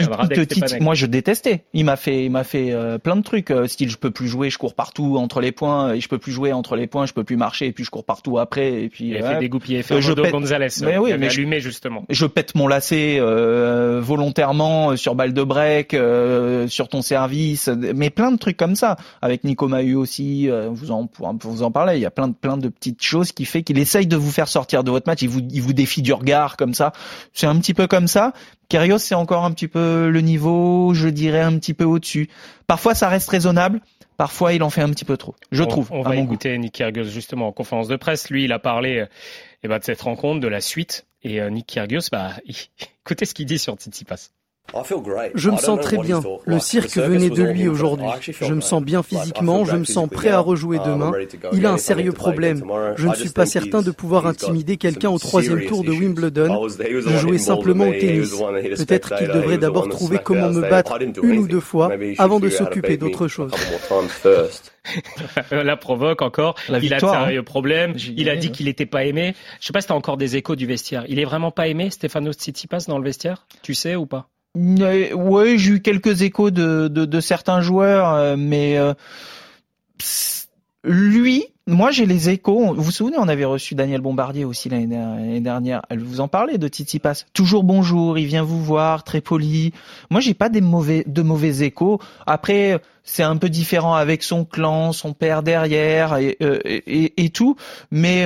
[0.81, 1.65] moi, je détestais.
[1.73, 3.51] Il m'a fait, il m'a fait euh, plein de trucs.
[3.51, 5.93] Euh, style, je peux plus jouer, je cours partout entre les points.
[5.93, 7.67] Et je peux plus jouer entre les points, je peux plus marcher.
[7.67, 8.83] Et puis je cours partout après.
[8.83, 9.09] Et puis.
[9.09, 9.83] Il a fait dégoupiller.
[9.89, 10.31] Euh, je pète...
[10.31, 10.67] Gonzalez.
[10.81, 12.03] Mais oui, mais allumé justement.
[12.09, 15.95] Je pète mon lacet euh, volontairement sur balle de break,
[16.69, 18.97] sur ton service, mais plein de trucs comme ça.
[19.21, 21.09] Avec Nico Mahu aussi, vous en
[21.41, 21.95] vous en parler.
[21.95, 24.31] Il y a plein de plein de petites choses qui fait qu'il essaye de vous
[24.31, 25.21] faire sortir de votre match.
[25.21, 26.91] Il vous il vous défie du regard comme ça.
[27.33, 28.33] C'est un petit peu comme ça.
[28.69, 32.29] Kyrgios, c'est encore un petit peu le niveau, je dirais un petit peu au-dessus.
[32.67, 33.81] Parfois, ça reste raisonnable.
[34.17, 35.35] Parfois, il en fait un petit peu trop.
[35.51, 35.89] Je trouve.
[35.91, 38.29] On va écouter Nick Kyrgios justement en conférence de presse.
[38.29, 39.05] Lui, il a parlé
[39.63, 41.05] eh ben, de cette rencontre, de la suite.
[41.23, 42.33] Et euh, Nick Kyrgios, bah,
[43.05, 44.29] écoutez ce qu'il dit sur Tsitsipas.
[45.35, 46.21] Je me sens très bien.
[46.45, 48.07] Le cirque venait de lui aujourd'hui.
[48.41, 51.11] Je me sens bien physiquement, je me sens prêt à rejouer demain.
[51.53, 52.63] Il a un sérieux problème.
[52.95, 56.67] Je ne suis pas certain de pouvoir intimider quelqu'un au troisième tour de Wimbledon.
[56.67, 58.31] Je jouais simplement au tennis.
[58.77, 62.97] Peut-être qu'il devrait d'abord trouver comment me battre une ou deux fois avant de s'occuper
[62.97, 63.51] d'autre chose.
[65.51, 66.55] La provoque encore.
[66.69, 67.43] il a de sérieux hein.
[67.43, 67.95] problèmes.
[68.15, 69.33] Il a dit qu'il n'était pas aimé.
[69.59, 71.05] Je sais pas si tu as encore des échos du vestiaire.
[71.07, 75.59] Il est vraiment pas aimé, Stefanos Tsitsipas, dans le vestiaire Tu sais ou pas oui,
[75.59, 78.93] j'ai eu quelques échos de, de, de certains joueurs, euh, mais euh,
[80.83, 82.73] lui, moi j'ai les échos.
[82.73, 85.81] Vous vous souvenez, on avait reçu Daniel Bombardier aussi l'année dernière.
[85.89, 87.25] Elle vous en parlait de Titi Pass.
[87.33, 89.73] Toujours bonjour, il vient vous voir, très poli.
[90.09, 91.99] Moi j'ai pas des mauvais de mauvais échos.
[92.25, 97.29] Après c'est un peu différent avec son clan, son père derrière et, euh, et, et
[97.29, 97.55] tout,
[97.91, 98.25] mais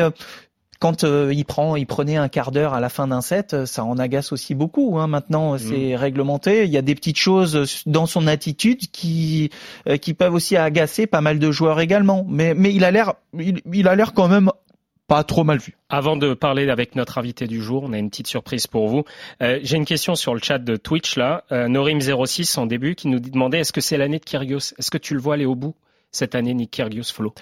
[0.80, 3.66] quand euh, il prend, il prenait un quart d'heure à la fin d'un set, euh,
[3.66, 4.98] ça en agace aussi beaucoup.
[4.98, 5.08] Hein.
[5.08, 5.60] Maintenant, mm.
[5.60, 6.64] c'est réglementé.
[6.64, 9.50] Il y a des petites choses dans son attitude qui
[9.88, 12.26] euh, qui peuvent aussi agacer pas mal de joueurs également.
[12.30, 14.52] Mais mais il a l'air, il, a l'air quand même
[15.08, 15.76] pas trop mal vu.
[15.90, 19.04] Avant de parler avec notre invité du jour, on a une petite surprise pour vous.
[19.42, 21.46] J'ai une question sur le chat de Twitch là.
[21.50, 24.76] Norim06 en début qui nous demandait est-ce que c'est l'année de Kyrgios?
[24.78, 25.74] Est-ce que tu le vois aller au bout
[26.12, 27.34] cette année, Nick Kyrgios Flo?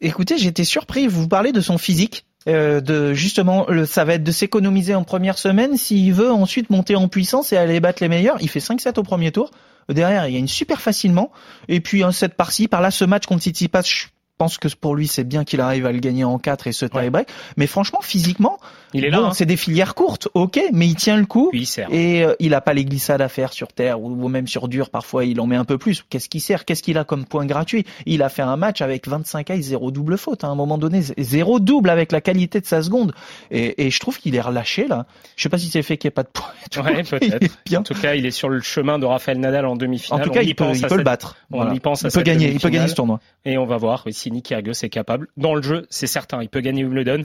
[0.00, 1.06] Écoutez, j'étais surpris.
[1.06, 2.24] Vous parlez de son physique.
[2.46, 6.68] Euh, de justement le, ça va être de s'économiser en première semaine s'il veut ensuite
[6.68, 8.36] monter en puissance et aller battre les meilleurs.
[8.40, 9.50] Il fait 5-7 au premier tour.
[9.88, 11.30] Derrière, il y a une super facilement.
[11.68, 14.06] Et puis un set par-ci, par là, ce match contre Tsitsipas, je
[14.36, 16.86] pense que pour lui, c'est bien qu'il arrive à le gagner en 4 et se
[16.86, 17.28] tie-break.
[17.56, 18.58] Mais franchement, physiquement,
[18.92, 19.18] il est là.
[19.18, 19.30] Hein.
[19.32, 21.50] C'est des filières courtes, ok, mais il tient le coup.
[21.52, 21.88] il sert.
[21.92, 24.90] Et euh, il a pas les glissades à faire sur terre ou, même sur dur.
[24.90, 26.04] Parfois, il en met un peu plus.
[26.08, 26.64] Qu'est-ce qui sert?
[26.64, 27.84] Qu'est-ce qu'il a comme point gratuit?
[28.06, 30.44] Il a fait un match avec 25 et zéro double faute.
[30.44, 33.14] Hein, à un moment donné, zéro double avec la qualité de sa seconde.
[33.50, 35.06] Et, et je trouve qu'il est relâché là.
[35.36, 36.84] Je sais pas si c'est fait qu'il n'y ait pas de point.
[36.84, 37.76] Ouais, peut-être.
[37.76, 40.22] En tout cas, il est sur le chemin de Rafael Nadal en demi-finale.
[40.22, 41.36] En tout cas, il, peut, il peut, le battre.
[41.52, 42.50] On y pense il peut gagner.
[42.50, 43.20] Il peut gagner ce tournoi.
[43.44, 45.28] Et on va voir si Nick Kyrgios est capable.
[45.36, 47.24] Dans le jeu, c'est certain, il peut gagner Wimbledon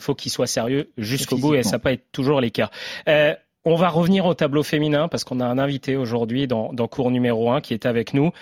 [0.00, 2.70] faut qu'il soit sérieux jusqu'au bout et ça peut être toujours les cas.
[3.08, 3.34] Euh,
[3.64, 7.10] on va revenir au tableau féminin parce qu'on a un invité aujourd'hui dans, dans cours
[7.10, 8.32] numéro 1 qui est avec nous.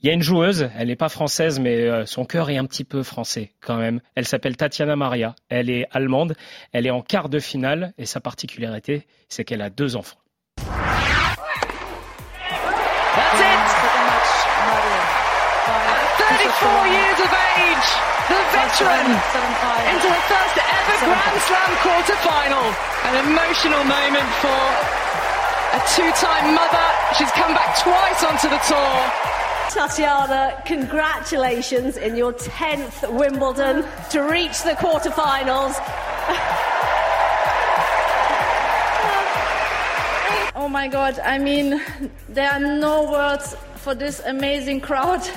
[0.00, 2.66] Il y a une joueuse, elle n'est pas française, mais euh, son cœur est un
[2.66, 4.00] petit peu français quand même.
[4.14, 5.34] Elle s'appelle Tatiana Maria.
[5.48, 6.34] Elle est allemande.
[6.72, 10.18] Elle est en quart de finale et sa particularité, c'est qu'elle a deux enfants.
[16.66, 17.88] Years of age.
[18.28, 22.66] the veteran, into her first ever Grand Slam quarter-final.
[23.08, 24.60] An emotional moment for
[25.72, 26.86] a two-time mother.
[27.16, 29.28] She's come back twice onto the tour.
[29.70, 35.74] Tatiana, congratulations in your 10th Wimbledon to reach the quarterfinals.
[40.54, 41.80] Oh my God, I mean,
[42.28, 45.20] there are no words for this amazing crowd.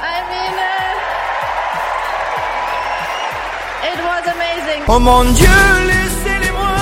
[0.00, 1.12] I mean, uh,
[3.90, 4.82] it was amazing.
[4.88, 5.48] Oh mon Dieu,
[5.90, 6.76] laissez-les-moi,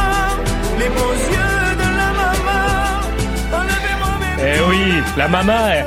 [0.80, 2.66] les beaux yeux de la maman.
[3.58, 4.84] Enlevez-moi mes Eh oui,
[5.16, 5.86] la maman.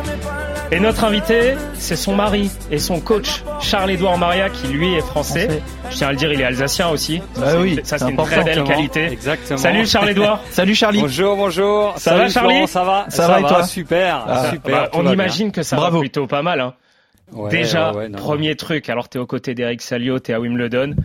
[0.71, 3.43] Et notre invité, c'est son mari et son coach,
[3.80, 5.47] Charles-Édouard Maria, qui lui est français.
[5.49, 5.63] Français.
[5.91, 7.21] Je tiens à le dire, il est alsacien aussi.
[7.38, 9.05] Bah Ça, oui, c'est- ça c'est une très belle qualité.
[9.11, 9.57] Exactement.
[9.59, 10.39] Salut Charles-Édouard.
[10.49, 11.01] Salut Charlie.
[11.01, 11.93] Bonjour, bonjour.
[11.97, 14.76] Ça Salut va, Charlie Florent, Ça va Ça va et toi Super, Ah, super.
[14.84, 15.97] Bah, on imagine que ça Bravo.
[15.97, 16.61] va plutôt pas mal.
[16.61, 16.73] Hein.
[17.34, 18.17] Ouais, Déjà, ouais, ouais, non.
[18.17, 20.95] premier truc, alors t'es aux côtés d'Eric Salio, t'es à Wimbledon.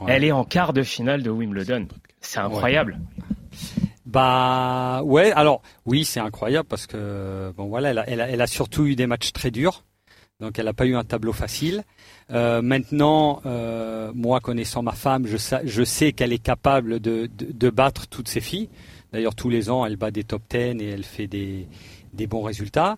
[0.00, 0.12] Ouais.
[0.14, 1.86] Elle est en quart de finale de Wimbledon.
[2.20, 2.98] C'est incroyable.
[4.06, 8.40] Bah ouais, alors oui, c'est incroyable parce que bon voilà, elle a, elle a, elle
[8.40, 9.84] a surtout eu des matchs très durs,
[10.40, 11.84] donc elle n'a pas eu un tableau facile.
[12.32, 17.28] Euh, maintenant, euh, moi connaissant ma femme, je, sais- je sais qu'elle est capable de,
[17.36, 18.68] de, de battre toutes ses filles.
[19.12, 21.66] D'ailleurs, tous les ans, elle bat des top 10 et elle fait des,
[22.12, 22.96] des bons résultats.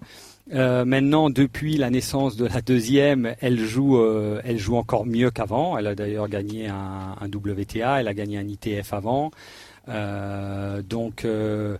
[0.52, 5.30] Euh, maintenant, depuis la naissance de la deuxième, elle joue, euh, elle joue encore mieux
[5.30, 5.78] qu'avant.
[5.78, 9.30] Elle a d'ailleurs gagné un, un WTA, elle a gagné un ITF avant.
[9.88, 11.78] Euh, donc euh,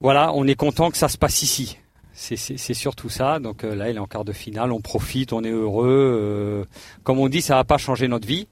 [0.00, 1.78] voilà, on est content que ça se passe ici.
[2.18, 3.38] C'est- surtout ça.
[3.38, 4.72] Donc euh, là, elle est en quart de finale.
[4.72, 5.86] On profite, on est heureux.
[5.88, 6.64] euh,
[7.04, 8.48] comme on dit, ça va pas changer notre vie.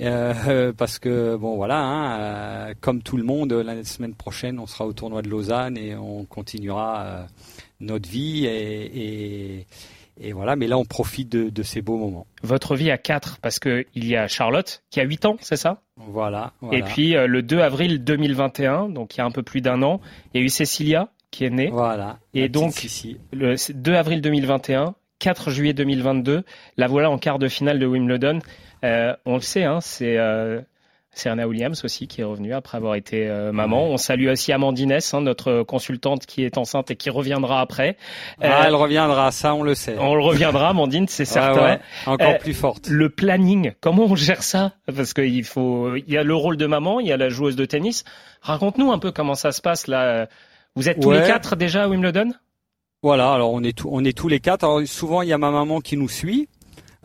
[0.00, 4.66] Euh, parce que bon voilà, hein, euh, comme tout le monde, la semaine prochaine, on
[4.66, 7.24] sera au tournoi de Lausanne et on continuera euh,
[7.80, 9.66] notre vie et, et,
[10.20, 10.56] et voilà.
[10.56, 12.26] Mais là, on profite de, de ces beaux moments.
[12.42, 15.56] Votre vie à 4, parce que il y a Charlotte qui a 8 ans, c'est
[15.56, 15.82] ça?
[15.98, 16.52] Voilà.
[16.62, 16.78] voilà.
[16.78, 19.82] Et puis euh, le 2 avril 2021, donc il y a un peu plus d'un
[19.82, 20.00] an,
[20.32, 21.70] il y a eu Cécilia qui est née.
[21.72, 22.18] voilà.
[22.34, 23.16] Et donc, Sissi.
[23.32, 26.44] Le 2 avril 2021, 4 juillet 2022,
[26.76, 28.38] la voilà en quart de finale de Wimbledon.
[28.84, 30.60] Euh, on le sait, hein, c'est euh,
[31.14, 33.84] Serena Williams aussi qui est revenue après avoir été euh, maman.
[33.84, 37.96] On salue aussi Amandine Hess, hein, notre consultante qui est enceinte et qui reviendra après.
[38.40, 39.96] Ah, Euh, elle reviendra, ça on le sait.
[40.00, 41.62] on le reviendra, Amandine, c'est Ouais, certain.
[41.64, 42.88] ouais, encore plus forte.
[42.88, 44.72] Le planning, comment on gère ça?
[44.94, 47.56] Parce qu'il faut, il y a le rôle de maman, il y a la joueuse
[47.56, 48.04] de tennis.
[48.40, 50.26] Raconte-nous un peu comment ça se passe là.
[50.76, 51.20] Vous êtes tous Ouais.
[51.20, 52.32] les quatre déjà à Wimbledon?
[53.02, 54.64] Voilà, alors on est, tous- on est tous les quatre.
[54.64, 56.48] Alors, souvent, il y a ma maman qui nous suit.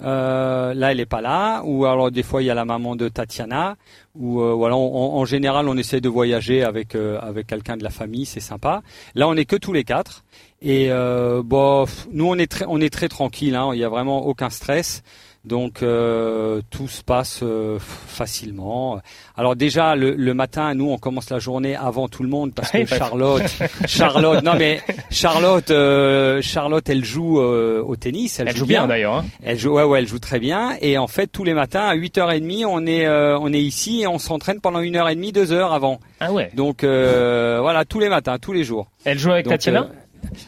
[0.03, 1.61] Euh, là, elle est pas là.
[1.65, 3.75] Ou alors des fois, il y a la maman de Tatiana.
[4.13, 7.83] Ou euh, voilà, on- en général, on essaie de voyager avec euh, avec quelqu'un de
[7.83, 8.83] la famille, c'est sympa.
[9.15, 10.23] Là, on est que tous les quatre.
[10.61, 13.55] Et euh, bon, pff, nous, on est très, on est très tranquille.
[13.55, 15.01] Hein, il y a vraiment aucun stress.
[15.47, 18.99] Donc euh, tout se passe euh, facilement.
[19.37, 22.71] Alors déjà le, le matin, nous on commence la journée avant tout le monde parce
[22.71, 23.43] que Charlotte,
[23.87, 28.39] Charlotte, non mais Charlotte, euh, Charlotte, elle joue euh, au tennis.
[28.39, 29.15] Elle, Elle joue bien d'ailleurs.
[29.15, 29.25] Hein.
[29.41, 30.75] Elle joue, ouais, ouais, elle joue très bien.
[30.81, 34.07] Et en fait, tous les matins à 8h30, on est, euh, on est ici et
[34.07, 35.99] on s'entraîne pendant une heure et demie, deux heures avant.
[36.19, 36.51] Ah ouais.
[36.55, 38.87] Donc euh, voilà, tous les matins, tous les jours.
[39.05, 39.87] Elle joue avec Donc, Tatiana?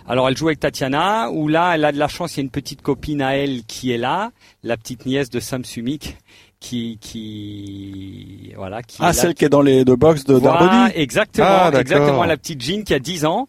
[0.07, 2.43] Alors elle joue avec Tatiana, où là elle a de la chance, il y a
[2.43, 4.31] une petite copine à elle qui est là,
[4.63, 6.17] la petite nièce de Sam Sumik,
[6.59, 10.59] qui qui voilà qui est Ah, celle qui est dans les deux box de voilà,
[10.59, 13.47] Darbody exactement, Ah, exactement la petite Jean qui a 10 ans.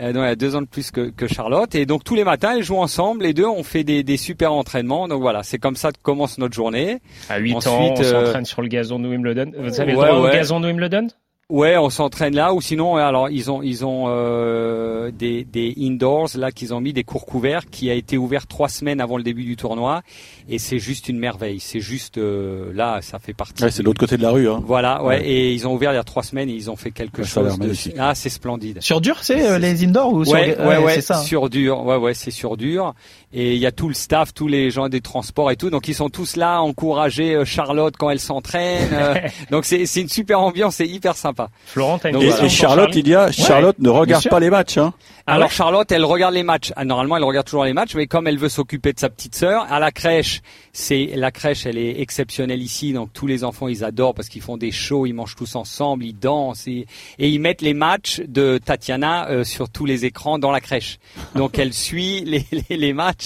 [0.00, 1.74] Euh, donc elle a deux ans de plus que, que Charlotte.
[1.74, 3.24] Et donc tous les matins elles jouent ensemble.
[3.24, 5.08] Les deux on fait des, des super entraînements.
[5.08, 7.00] Donc voilà c'est comme ça que commence notre journée.
[7.28, 9.50] À 8 ans, on euh, s'entraîne sur le gazon de Wimbledon.
[9.58, 11.08] Vous avez le Ouais, droit au gazon de Wimbledon?
[11.50, 16.28] Ouais, on s'entraîne là ou sinon alors ils ont ils ont euh, des des indoors
[16.34, 19.22] là qu'ils ont mis des cours couverts qui a été ouvert trois semaines avant le
[19.22, 20.02] début du tournoi
[20.50, 21.58] et c'est juste une merveille.
[21.58, 23.64] C'est juste euh, là ça fait partie.
[23.64, 24.46] Ouais, c'est de l'autre côté de la rue.
[24.46, 24.60] Hein.
[24.62, 25.26] Voilà, ouais, Ouais.
[25.26, 27.26] et ils ont ouvert il y a trois semaines et ils ont fait quelque Ouais,
[27.26, 28.82] chose de ah c'est splendide.
[28.82, 31.16] Sur dur, c'est euh, les indoors ou sur Ouais, ouais, ouais, c'est ça.
[31.18, 31.22] hein.
[31.22, 31.82] sur dur.
[31.86, 32.92] Ouais, ouais, c'est sur dur.
[33.32, 35.68] Et il y a tout le staff, tous les gens des transports et tout.
[35.68, 38.88] Donc ils sont tous là, à encourager euh, Charlotte quand elle s'entraîne.
[38.92, 39.14] euh,
[39.50, 41.48] donc c'est c'est une super ambiance, c'est hyper sympa.
[41.66, 44.40] Florent, t'as une Donc, Et, question et Charlotte, il y a Charlotte ne regarde pas
[44.40, 44.78] les matchs.
[44.78, 44.94] Hein.
[45.26, 46.72] Ah Alors Charlotte, elle regarde les matchs.
[46.74, 49.34] Ah, Normalement, elle regarde toujours les matchs, mais comme elle veut s'occuper de sa petite
[49.34, 50.40] sœur, à la crèche,
[50.72, 52.94] c'est la crèche, elle est exceptionnelle ici.
[52.94, 56.04] Donc tous les enfants, ils adorent parce qu'ils font des shows, ils mangent tous ensemble,
[56.04, 56.86] ils dansent et,
[57.18, 60.98] et ils mettent les matchs de Tatiana euh, sur tous les écrans dans la crèche.
[61.34, 63.17] Donc elle suit les, les, les matchs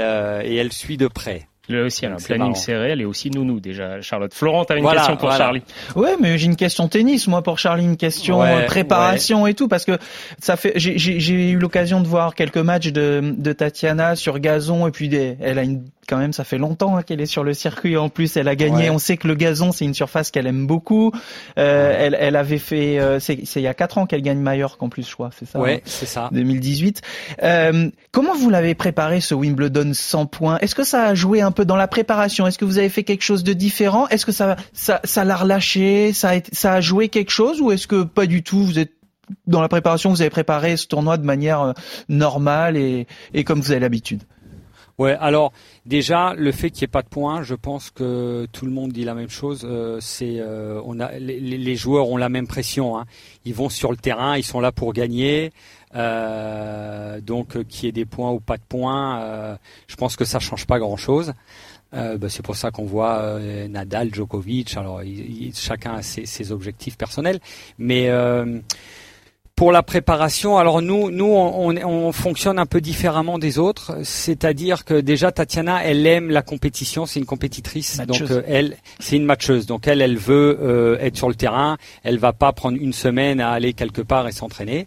[0.00, 1.49] euh, et elle suit de près.
[1.70, 2.54] Là aussi, elle a un C'est planning marrant.
[2.54, 4.32] serré, elle est aussi nounou déjà, Charlotte.
[4.34, 5.44] Florent, t'as une Voilà, question pour voilà.
[5.44, 5.62] Charlie
[5.96, 9.54] Ouais, mais j'ai une question tennis, moi pour Charlie, une question Ouais, euh, préparation et
[9.54, 9.98] tout, parce que
[10.40, 14.38] ça fait, j'ai- j'ai j'ai eu l'occasion de voir quelques matchs de, de Tatiana sur
[14.38, 17.26] gazon et puis des, elle a une, quand même, ça fait longtemps hein, qu'elle est
[17.26, 17.96] sur le circuit.
[17.96, 18.84] En plus, elle a gagné.
[18.84, 18.90] Ouais.
[18.90, 21.12] On sait que le gazon, c'est une surface qu'elle aime beaucoup.
[21.58, 24.38] Euh, elle, elle avait fait, euh, c'est c'est il y a quatre ans qu'elle gagne
[24.40, 25.58] Mallorca en plus, je crois, c'est ça.
[25.60, 26.28] Ouais, hein, c'est ça.
[26.32, 27.00] 2018.
[27.42, 30.58] Euh, comment vous l'avez préparé ce Wimbledon 100 points?
[30.60, 33.04] Est-ce que ça a joué un peu dans la préparation Est-ce que vous avez fait
[33.04, 34.08] quelque chose de différent?
[34.08, 36.12] Est-ce que ça ça ça l'a relâché?
[36.12, 37.60] Ça a ça a joué quelque chose?
[37.60, 38.92] Ou est-ce que pas du tout Vous êtes
[39.46, 41.74] dans la préparation, vous avez préparé ce tournoi de manière
[42.08, 43.06] normale et,
[43.44, 44.22] comme vous avez l'habitude?
[44.98, 45.52] Ouais, alors
[45.86, 48.92] déjà le fait qu'il n'y ait pas de points, je pense que tout le monde
[48.92, 49.62] dit la même chose.
[49.64, 52.98] Euh, c'est euh, on a les, les, joueurs ont la même pression.
[52.98, 53.06] Hein.
[53.46, 55.52] Ils vont sur le terrain, ils sont là pour gagner.
[55.94, 60.38] Euh, donc qu'il y ait des points ou pas de points, je pense que ça
[60.38, 61.32] change pas grand chose.
[61.92, 63.38] Bah, c'est pour ça qu'on voit
[63.68, 64.76] Nadal, Djokovic.
[64.76, 65.02] Alors
[65.54, 67.40] chacun a ses, ses, objectifs personnels,
[67.78, 68.08] mais
[69.60, 73.98] pour la préparation, alors nous, nous, on, on, fonctionne un peu différemment des autres.
[74.04, 77.04] C'est-à-dire que déjà, Tatiana, elle aime la compétition.
[77.04, 79.66] C'est une compétitrice, donc euh, elle, c'est une matcheuse.
[79.66, 81.76] Donc elle, elle veut euh, être sur le terrain.
[82.04, 84.86] Elle va pas prendre une semaine à aller quelque part et s'entraîner.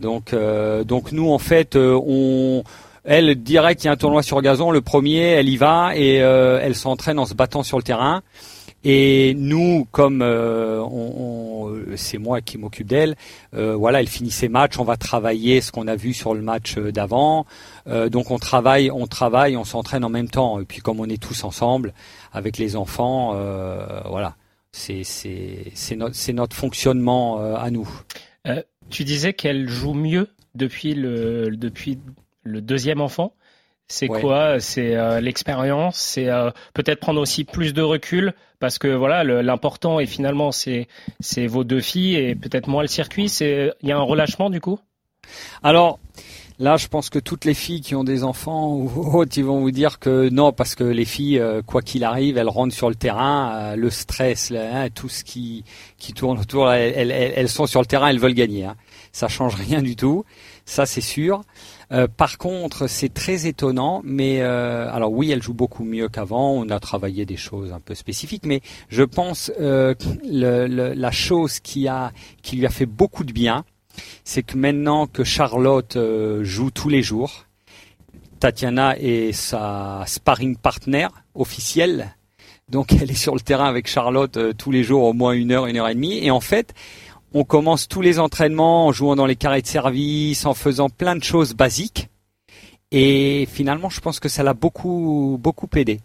[0.00, 2.62] Donc, euh, donc nous, en fait, on
[3.04, 6.16] elle direct, il y a un tournoi sur gazon, le premier, elle y va et
[6.16, 8.22] elle s'entraîne en se battant sur le terrain.
[8.84, 13.16] Et nous, comme euh, on, c'est moi qui m'occupe d'elle,
[13.54, 16.42] euh, voilà, elle finit ses matchs, on va travailler ce qu'on a vu sur le
[16.42, 17.44] match euh, d'avant.
[17.86, 20.60] donc on travaille, on travaille, on s'entraîne en même temps.
[20.60, 21.92] Et puis comme on est tous ensemble
[22.32, 23.32] avec les enfants,
[24.08, 24.36] voilà,
[24.72, 27.88] c'est c'est c'est notre c'est notre fonctionnement à nous.
[28.90, 31.98] Tu disais qu'elle joue mieux depuis le depuis
[32.42, 33.34] le deuxième enfant.
[33.90, 34.60] C'est quoi?
[34.60, 38.34] C'est euh, l'expérience, c'est euh, peut-être prendre aussi plus de recul?
[38.58, 40.88] Parce que voilà, l'important et finalement c'est
[41.20, 43.30] c'est vos deux filles et peut-être moins le circuit.
[43.30, 44.78] C'est il y a un relâchement du coup?
[45.62, 45.98] Alors
[46.58, 49.60] là, je pense que toutes les filles qui ont des enfants ou autres, ils vont
[49.60, 52.88] vous dire que non parce que les filles, euh, quoi qu'il arrive, elles rentrent sur
[52.88, 55.64] le terrain, le stress, hein, tout ce qui
[55.98, 58.64] qui tourne autour, elles, elles, sont sur le terrain, elles veulent gagner.
[58.64, 58.76] Hein.
[59.12, 60.24] Ça change rien du tout,
[60.64, 61.42] ça c'est sûr.
[61.90, 66.52] Euh, par contre, c'est très étonnant, mais euh, alors oui, elle joue beaucoup mieux qu'avant.
[66.52, 69.94] On a travaillé des choses un peu spécifiques, mais je pense euh,
[70.24, 73.64] le, la chose qui a qui lui a fait beaucoup de bien,
[74.24, 77.46] c'est que maintenant que Charlotte euh, joue tous les jours,
[78.40, 82.14] Tatiana est sa sparring partner officielle.
[82.68, 85.66] Donc elle est sur le terrain avec Charlotte tous les jours au moins une heure,
[85.66, 86.18] une heure et demie.
[86.18, 86.74] Et en fait,
[87.34, 91.16] on commence tous les entraînements en jouant dans les carrés de service, en faisant plein
[91.16, 92.08] de choses basiques.
[92.90, 96.00] Et finalement, je pense que ça l'a beaucoup, beaucoup aidé.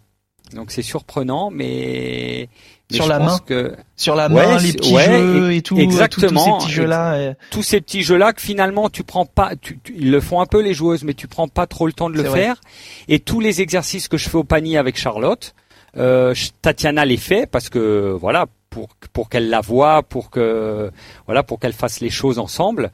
[0.52, 2.48] Donc c'est surprenant, mais,
[2.90, 3.74] sur, la main, que...
[3.96, 7.80] sur la main, les petits jeux et tout, exactement, tous ces petits jeux-là, tous ces
[7.80, 11.02] petits jeux-là que finalement tu prends pas, tu, ils le font un peu les joueuses,
[11.02, 12.60] mais tu prends pas trop le temps de le faire.
[13.08, 15.54] Et tous les exercices que je fais au panier avec Charlotte,
[15.96, 20.90] euh, Tatiana les fait parce que voilà, pour pour qu'elle la voie, pour que
[21.26, 22.90] voilà, pour qu'elle fasse les choses ensemble.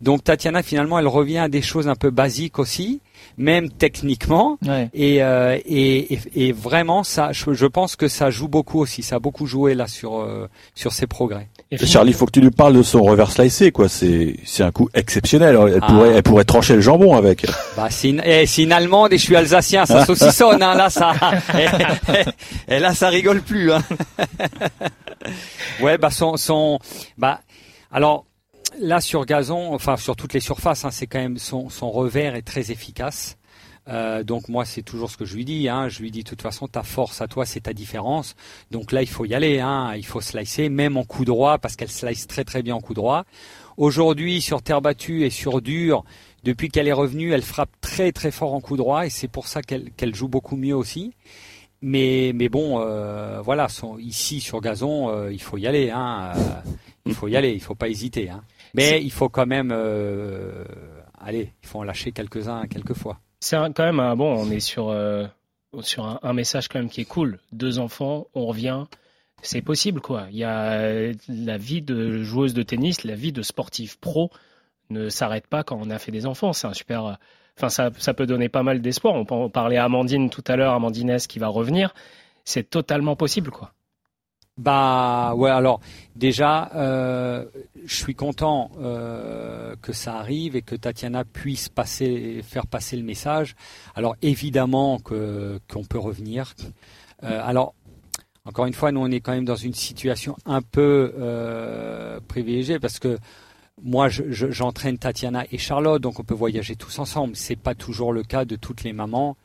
[0.00, 3.00] Donc Tatiana finalement, elle revient à des choses un peu basiques aussi,
[3.36, 4.58] même techniquement.
[4.92, 9.02] Et, euh, et, et, vraiment, ça, je, pense que ça joue beaucoup aussi.
[9.02, 11.48] Ça a beaucoup joué là sur euh, sur ses progrès.
[11.70, 13.88] Et Charlie, il faut que tu lui parles de son reverse slicé, quoi.
[13.88, 15.58] C'est c'est un coup exceptionnel.
[15.68, 15.86] Elle ah.
[15.86, 17.46] pourrait elle pourrait trancher le jambon avec.
[17.76, 20.62] Bah c'est une, eh, une allemande et je suis alsacien, ça saucissonne.
[20.62, 21.12] Hein, là ça,
[22.68, 23.72] et, là ça rigole plus.
[23.72, 23.82] Hein.
[25.80, 26.78] ouais, bah son son
[27.18, 27.40] bah
[27.90, 28.26] alors
[28.80, 32.34] là sur gazon, enfin sur toutes les surfaces, hein, c'est quand même son, son revers
[32.34, 33.36] est très efficace.
[33.86, 35.68] Euh, donc moi c'est toujours ce que je lui dis.
[35.68, 35.88] Hein.
[35.88, 38.34] Je lui dis de toute façon ta force à toi c'est ta différence.
[38.70, 39.60] Donc là il faut y aller.
[39.60, 39.92] Hein.
[39.96, 42.94] Il faut slicer même en coup droit parce qu'elle slice très très bien en coup
[42.94, 43.24] droit.
[43.76, 46.04] Aujourd'hui sur terre battue et sur dur,
[46.44, 49.48] depuis qu'elle est revenue, elle frappe très très fort en coup droit et c'est pour
[49.48, 51.12] ça qu'elle joue beaucoup mieux aussi.
[51.82, 53.66] Mais mais bon euh, voilà
[53.98, 55.90] ici sur gazon euh, il faut y aller.
[55.90, 56.32] Hein.
[57.04, 57.52] il faut y aller.
[57.52, 58.30] Il faut pas hésiter.
[58.30, 58.42] Hein.
[58.74, 60.64] Mais il faut quand même, euh,
[61.18, 63.20] allez, il faut en lâcher quelques-uns quelquefois.
[63.40, 64.34] C'est quand même un bon.
[64.34, 65.26] On est sur euh,
[65.80, 67.38] sur un, message quand même qui est cool.
[67.52, 68.84] Deux enfants, on revient.
[69.42, 70.26] C'est possible quoi.
[70.30, 74.30] Il y a la vie de joueuse de tennis, la vie de sportif pro
[74.90, 76.52] ne s'arrête pas quand on a fait des enfants.
[76.52, 77.18] C'est un super.
[77.56, 79.14] Enfin, ça, ça peut donner pas mal d'espoir.
[79.14, 81.94] On parlait à Amandine tout à l'heure, Amandine qui va revenir.
[82.44, 83.72] C'est totalement possible quoi.
[84.56, 85.80] Bah ouais alors
[86.14, 87.44] déjà euh,
[87.84, 93.02] je suis content euh, que ça arrive et que Tatiana puisse passer faire passer le
[93.02, 93.56] message.
[93.96, 96.54] Alors évidemment que qu'on peut revenir.
[97.24, 97.74] Euh, alors
[98.44, 101.12] encore une fois nous on est quand même dans une situation un peu
[102.28, 103.18] privilégiée parce que
[103.82, 107.34] moi, j'entraîne Tatiana et Charlotte, donc on peut voyager tous ensemble.
[107.34, 109.36] C'est pas toujours le cas de toutes les mamans.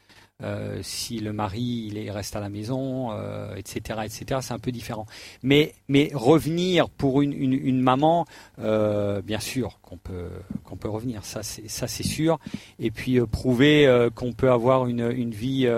[0.42, 3.12] Euh, si le mari il reste à la maison,
[3.58, 4.40] etc., euh, etc.
[4.42, 5.06] C'est un peu différent.
[5.44, 5.74] Mais
[6.14, 8.26] revenir pour une, maman,
[8.60, 10.30] euh, bien sûr qu'on peut
[10.64, 12.40] qu'on peut revenir, ça c'est sûr.
[12.80, 15.70] Et puis prouver qu'on peut avoir une vie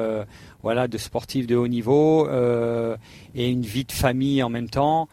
[0.62, 2.30] voilà de sportif de haut niveau
[3.34, 5.10] et une vie de famille en même temps.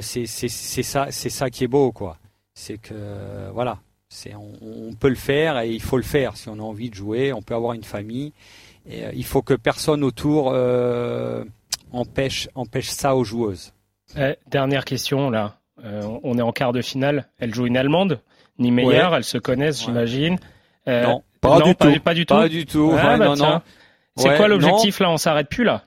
[0.00, 2.18] c'est ça ça qui est beau quoi.
[2.54, 2.94] c'est que
[3.52, 3.78] voilà,
[4.34, 6.96] on, on, peut le faire et il faut le faire si on a envie de
[6.96, 7.32] jouer.
[7.32, 8.32] On peut avoir une famille.
[8.88, 10.54] Et, il faut que personne autour
[11.92, 13.72] empêche empêche ça aux joueuses.
[14.16, 15.58] Eh, dernière question là.
[15.82, 17.28] on est en quart de finale.
[17.38, 18.20] Elle joue une Allemande,
[18.58, 19.14] ni meilleure.
[19.14, 20.38] Elles se connaissent, j'imagine.
[20.86, 22.00] non, pas, du pas, tout.
[22.00, 22.34] pas, du tout.
[22.34, 22.92] Pas du tout.
[22.98, 23.60] Ah, bah, non, non.
[24.16, 25.10] C'est quoi l'objectif là?
[25.10, 25.84] On s'arrête plus là.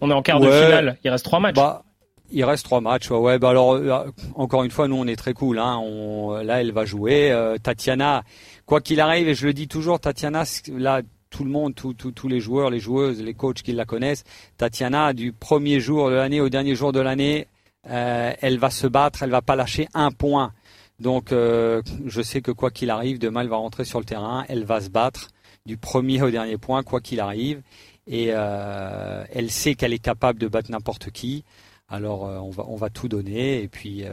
[0.00, 0.98] On est en quart de finale.
[1.04, 1.56] Il reste trois matchs.
[1.56, 1.84] Bah,
[2.30, 3.10] il reste trois matchs.
[3.10, 3.38] Ouais, ouais.
[3.38, 5.58] Bah alors euh, encore une fois, nous on est très cool.
[5.58, 5.78] Hein.
[5.78, 7.30] On, là, elle va jouer.
[7.30, 8.24] Euh, Tatiana,
[8.66, 11.02] quoi qu'il arrive, et je le dis toujours, Tatiana, là.
[11.32, 14.22] Tout le monde, tous les joueurs, les joueuses, les coachs qui la connaissent,
[14.58, 17.48] Tatiana, du premier jour de l'année au dernier jour de l'année,
[17.88, 20.52] euh, elle va se battre, elle va pas lâcher un point.
[21.00, 24.44] Donc, euh, je sais que quoi qu'il arrive, demain elle va rentrer sur le terrain,
[24.50, 25.28] elle va se battre
[25.64, 27.62] du premier au dernier point, quoi qu'il arrive
[28.06, 31.44] et euh, elle sait qu'elle est capable de battre n'importe qui.
[31.88, 34.04] Alors on va on va tout donner et puis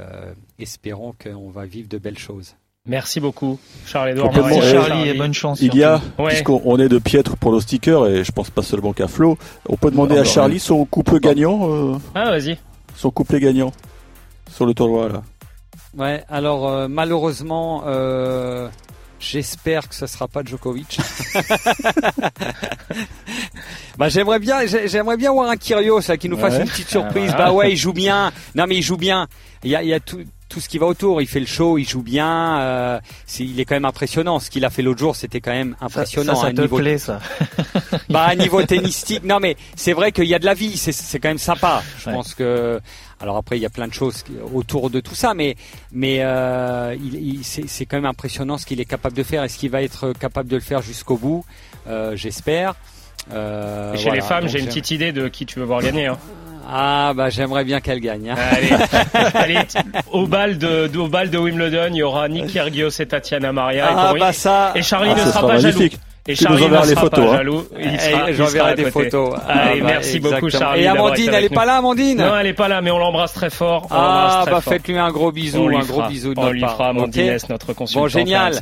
[0.58, 2.56] espérons qu'on va vivre de belles choses.
[2.90, 4.32] Merci beaucoup, Charles-Edouard.
[4.34, 5.62] Merci Charlie et bonne chance.
[5.62, 6.30] Il y a, ouais.
[6.30, 9.38] puisqu'on est de piètre pour nos stickers, et je pense pas seulement qu'à Flo,
[9.68, 11.70] on peut demander à Charlie son couple gagnant.
[11.72, 12.58] Euh, ah, vas-y.
[12.96, 13.72] Son couplet gagnant
[14.52, 15.22] sur le tournoi, là.
[15.96, 18.68] Ouais, alors euh, malheureusement, euh,
[19.20, 21.00] j'espère que ce sera pas Djokovic.
[24.00, 26.62] bah j'aimerais bien, j'aimerais bien voir un Kyrgios là, qui nous fasse Ouais.
[26.62, 27.30] une petite surprise.
[27.34, 27.52] Ah, voilà.
[27.52, 28.32] Bah ouais, il joue bien.
[28.56, 29.28] Non mais il joue bien.
[29.64, 30.20] Il y a, il y a tout,
[30.50, 31.22] tout ce qui va autour.
[31.22, 32.60] Il fait le show, il joue bien.
[32.60, 33.00] Euh,
[33.40, 34.40] il est quand même impressionnant.
[34.40, 36.36] Ce qu'il a fait l'autre jour, c'était quand même Ça, impressionnant.
[36.36, 37.20] ça, ça à un te niveau plaît ça
[38.10, 41.20] bah à niveau tennistique non mais c'est vrai qu'il y a de la vie c'est
[41.20, 42.14] quand même sympa je Ouais.
[42.16, 42.80] pense que
[43.20, 44.24] alors après il y a plein de choses
[44.54, 45.56] autour de tout ça mais
[45.92, 49.50] mais euh, il, il- c'est quand même impressionnant ce qu'il est capable de faire et
[49.50, 51.46] ce qu'il va être capable de le faire jusqu'au bout
[51.88, 52.74] euh, j'espère
[53.32, 56.08] Euh, chez voilà, les femmes, j'ai une petite idée de qui tu veux voir gagner.
[56.08, 56.18] Hein.
[56.68, 58.36] Ah bah j'aimerais bien qu'elle gagne hein.
[58.52, 58.70] Allez,
[59.34, 59.60] allez,
[60.12, 63.52] au bal de, de- au bal de Wimbledon, il y aura Nick Kyrgios et Tatiana
[63.52, 63.86] Maria.
[63.86, 65.92] et, ah bah ça et Charlie Ah, ne sera sera pas magnifique.
[65.94, 66.04] jaloux.
[66.28, 67.38] Et Tu nous Charlie ne enverras les sera photos, pas hein.
[67.38, 67.66] jaloux.
[67.80, 68.92] Il Eh, sera, j'enverrai des côté.
[69.10, 70.50] photos Allez, Ah, bah, merci beaucoup.
[70.50, 70.84] Charlie.
[70.84, 71.68] et Amandine elle est pas nous.
[71.68, 73.84] là Amandine Non, elle est pas là, mais on l'embrasse très fort.
[73.90, 76.54] On ah très bah faites-lui un gros bisou on un gros bisou de on notre
[76.54, 76.74] lui part.
[76.74, 78.02] fera Amandine Ok S, notre consultant.
[78.02, 78.54] Bon, génial.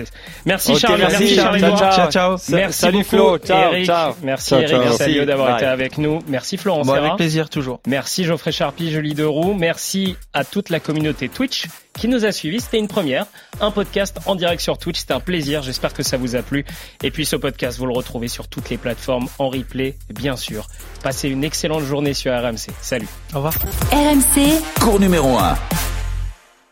[0.45, 1.23] Merci Ok, Charles, merci.
[1.23, 1.59] merci Charles.
[1.95, 2.37] Ciao, ciao.
[2.49, 3.37] Merci Salut Flo.
[3.39, 3.85] Ciao, Eric.
[3.85, 4.13] ciao.
[4.23, 5.25] Merci Ciao, Eric Merci.
[5.25, 6.19] d'avoir été avec nous.
[6.27, 6.57] Merci
[6.93, 6.97] Serra.
[7.07, 9.53] avec plaisir toujours Merci Geoffrey Charpie, Julie Deroux.
[9.55, 11.65] Merci à toute la communauté Twitch
[11.97, 12.61] qui nous a suivis.
[12.61, 13.25] C'était une première,
[13.59, 14.99] un podcast en direct sur Twitch.
[14.99, 15.61] C'était un plaisir.
[15.63, 16.65] J'espère que ça vous a plu.
[17.03, 20.67] Et puis ce podcast, vous le retrouvez sur toutes les plateformes en replay, bien sûr.
[21.03, 22.71] Passez une excellente journée sur RMC.
[22.81, 23.07] Salut.
[23.33, 23.53] au revoir
[23.91, 25.96] RMC, cours numéro 1.